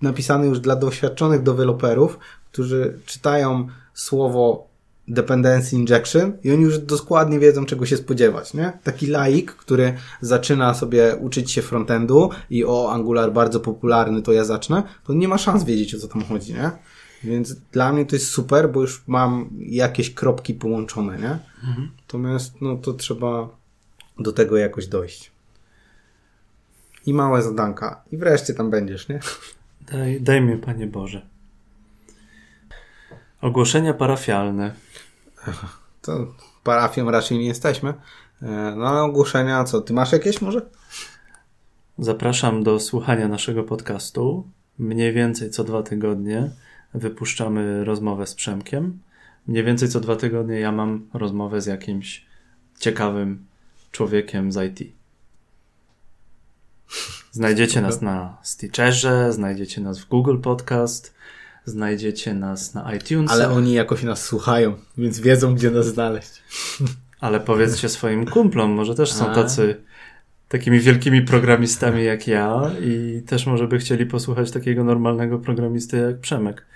[0.02, 2.18] napisane już dla doświadczonych deweloperów,
[2.52, 4.72] którzy czytają słowo
[5.08, 8.72] dependency injection i oni już dokładnie wiedzą, czego się spodziewać, nie?
[8.84, 14.44] Taki laik, który zaczyna sobie uczyć się frontendu i o, Angular bardzo popularny, to ja
[14.44, 16.70] zacznę, to nie ma szans wiedzieć, o co tam chodzi, nie?
[17.24, 21.38] Więc dla mnie to jest super, bo już mam jakieś kropki połączone, nie?
[21.68, 21.90] Mhm.
[21.96, 23.48] Natomiast no to trzeba
[24.18, 25.32] do tego jakoś dojść.
[27.06, 28.02] I małe zadanka.
[28.12, 29.20] I wreszcie tam będziesz, nie?
[29.80, 31.26] Daj, daj mi, Panie Boże.
[33.40, 34.74] Ogłoszenia parafialne.
[36.02, 37.94] To parafią raczej nie jesteśmy.
[38.42, 39.80] E, no ale ogłoszenia, co?
[39.80, 40.66] Ty masz jakieś może?
[41.98, 44.48] Zapraszam do słuchania naszego podcastu.
[44.78, 46.50] Mniej więcej co dwa tygodnie
[46.94, 48.98] wypuszczamy rozmowę z Przemkiem.
[49.46, 52.26] Mniej więcej co dwa tygodnie ja mam rozmowę z jakimś
[52.78, 53.46] ciekawym
[53.92, 54.92] człowiekiem z IT.
[57.30, 61.14] Znajdziecie nas na Stitcherze, znajdziecie nas w Google Podcast,
[61.64, 63.30] znajdziecie nas na iTunes.
[63.30, 66.42] Ale oni jakoś nas słuchają, więc wiedzą, gdzie nas znaleźć.
[67.20, 69.80] Ale powiedzcie swoim kumplom, może też są tacy
[70.48, 76.20] takimi wielkimi programistami jak ja i też może by chcieli posłuchać takiego normalnego programisty jak
[76.20, 76.66] Przemek.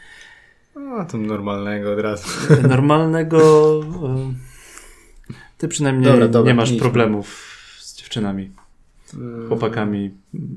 [0.77, 2.29] No, tym normalnego od razu.
[2.69, 3.39] Normalnego.
[5.59, 8.53] Ty przynajmniej dobra, dobra, nie masz problemów z dziewczynami,
[9.15, 10.15] e, chłopakami.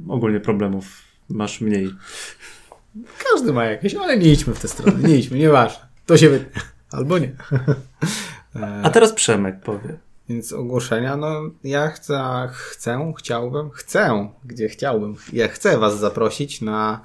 [0.07, 0.85] Ogólnie problemów
[1.29, 1.89] masz mniej.
[3.31, 5.09] Każdy ma jakieś, ale nie idźmy w tę stronę.
[5.09, 5.85] Nie idźmy, nieważne.
[6.05, 6.61] To się wytnie.
[6.91, 7.31] Albo nie.
[8.83, 9.97] A teraz Przemek powie.
[10.29, 15.15] Więc ogłoszenia, no ja chcę, chcę, chciałbym, chcę, gdzie chciałbym.
[15.33, 17.01] Ja chcę Was zaprosić na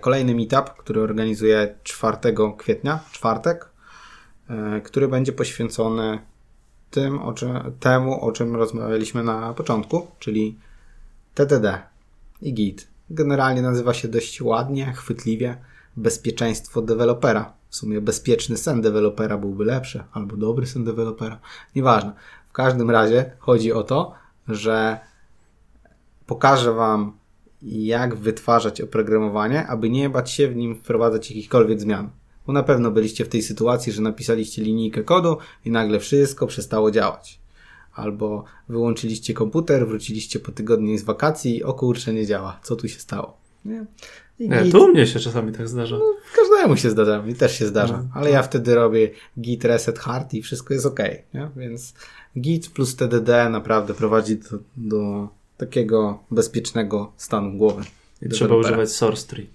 [0.00, 2.16] kolejny meetup, który organizuję 4
[2.58, 3.68] kwietnia, czwartek,
[4.48, 6.18] e, który będzie poświęcony
[6.90, 10.58] tym, o czym, temu, o czym rozmawialiśmy na początku, czyli
[11.34, 11.82] TTD
[12.42, 12.88] i Git.
[13.10, 15.56] Generalnie nazywa się dość ładnie, chwytliwie
[15.96, 17.52] bezpieczeństwo dewelopera.
[17.68, 21.38] W sumie bezpieczny sen dewelopera byłby lepszy, albo dobry sen dewelopera.
[21.74, 22.12] Nieważne.
[22.48, 24.14] W każdym razie chodzi o to,
[24.48, 25.00] że
[26.26, 27.19] pokażę Wam,
[27.62, 32.10] jak wytwarzać oprogramowanie, aby nie bać się w nim wprowadzać jakichkolwiek zmian.
[32.46, 36.90] Bo na pewno byliście w tej sytuacji, że napisaliście linijkę kodu i nagle wszystko przestało
[36.90, 37.40] działać.
[37.94, 42.60] Albo wyłączyliście komputer, wróciliście po tygodniu z wakacji i o kurczę, nie działa.
[42.62, 43.36] Co tu się stało?
[43.64, 43.86] Nie?
[44.40, 45.98] Nie, to u mnie się czasami tak zdarza.
[45.98, 47.96] No, każdemu się zdarza, mi też się zdarza.
[47.96, 51.00] No, ale ja wtedy robię git reset hard i wszystko jest ok.
[51.34, 51.50] Nie?
[51.56, 51.94] Więc
[52.38, 55.28] git plus TDD naprawdę prowadzi do, do
[55.60, 57.82] takiego bezpiecznego stanu głowy.
[58.22, 59.50] I trzeba używać source tree.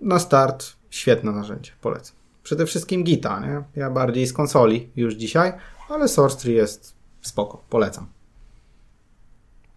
[0.00, 2.16] Na start świetne narzędzie, polecam.
[2.42, 3.62] Przede wszystkim Gita, nie?
[3.80, 5.52] Ja bardziej z konsoli już dzisiaj,
[5.88, 8.06] ale source tree jest spoko, polecam.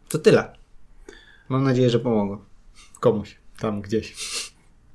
[0.10, 0.54] To tyle.
[1.50, 2.46] Mam nadzieję, że pomogło
[3.00, 4.16] komuś tam gdzieś.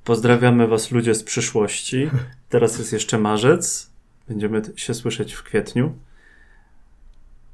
[0.05, 2.11] Pozdrawiamy Was ludzie z przyszłości.
[2.49, 3.91] Teraz jest jeszcze marzec.
[4.29, 5.95] Będziemy się słyszeć w kwietniu.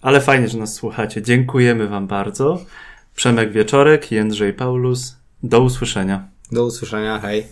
[0.03, 1.23] Ale fajnie, że nas słuchacie.
[1.23, 2.65] Dziękujemy Wam bardzo.
[3.15, 5.17] Przemek Wieczorek, Jędrzej Paulus.
[5.43, 6.29] Do usłyszenia.
[6.53, 7.47] Do usłyszenia, hej.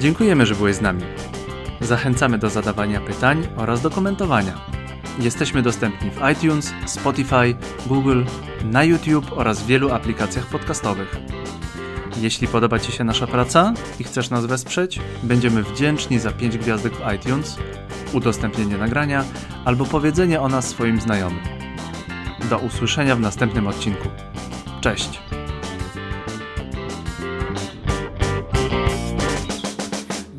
[0.00, 1.02] Dziękujemy, że byłeś z nami.
[1.80, 4.60] Zachęcamy do zadawania pytań oraz do komentowania.
[5.18, 7.54] Jesteśmy dostępni w iTunes, Spotify,
[7.86, 8.22] Google,
[8.64, 11.16] na YouTube oraz w wielu aplikacjach podcastowych.
[12.20, 16.92] Jeśli podoba Ci się nasza praca i chcesz nas wesprzeć, będziemy wdzięczni za 5 gwiazdek
[16.96, 17.56] w iTunes,
[18.12, 19.24] udostępnienie nagrania
[19.64, 21.42] albo powiedzenie o nas swoim znajomym.
[22.50, 24.08] Do usłyszenia w następnym odcinku.
[24.80, 25.20] Cześć!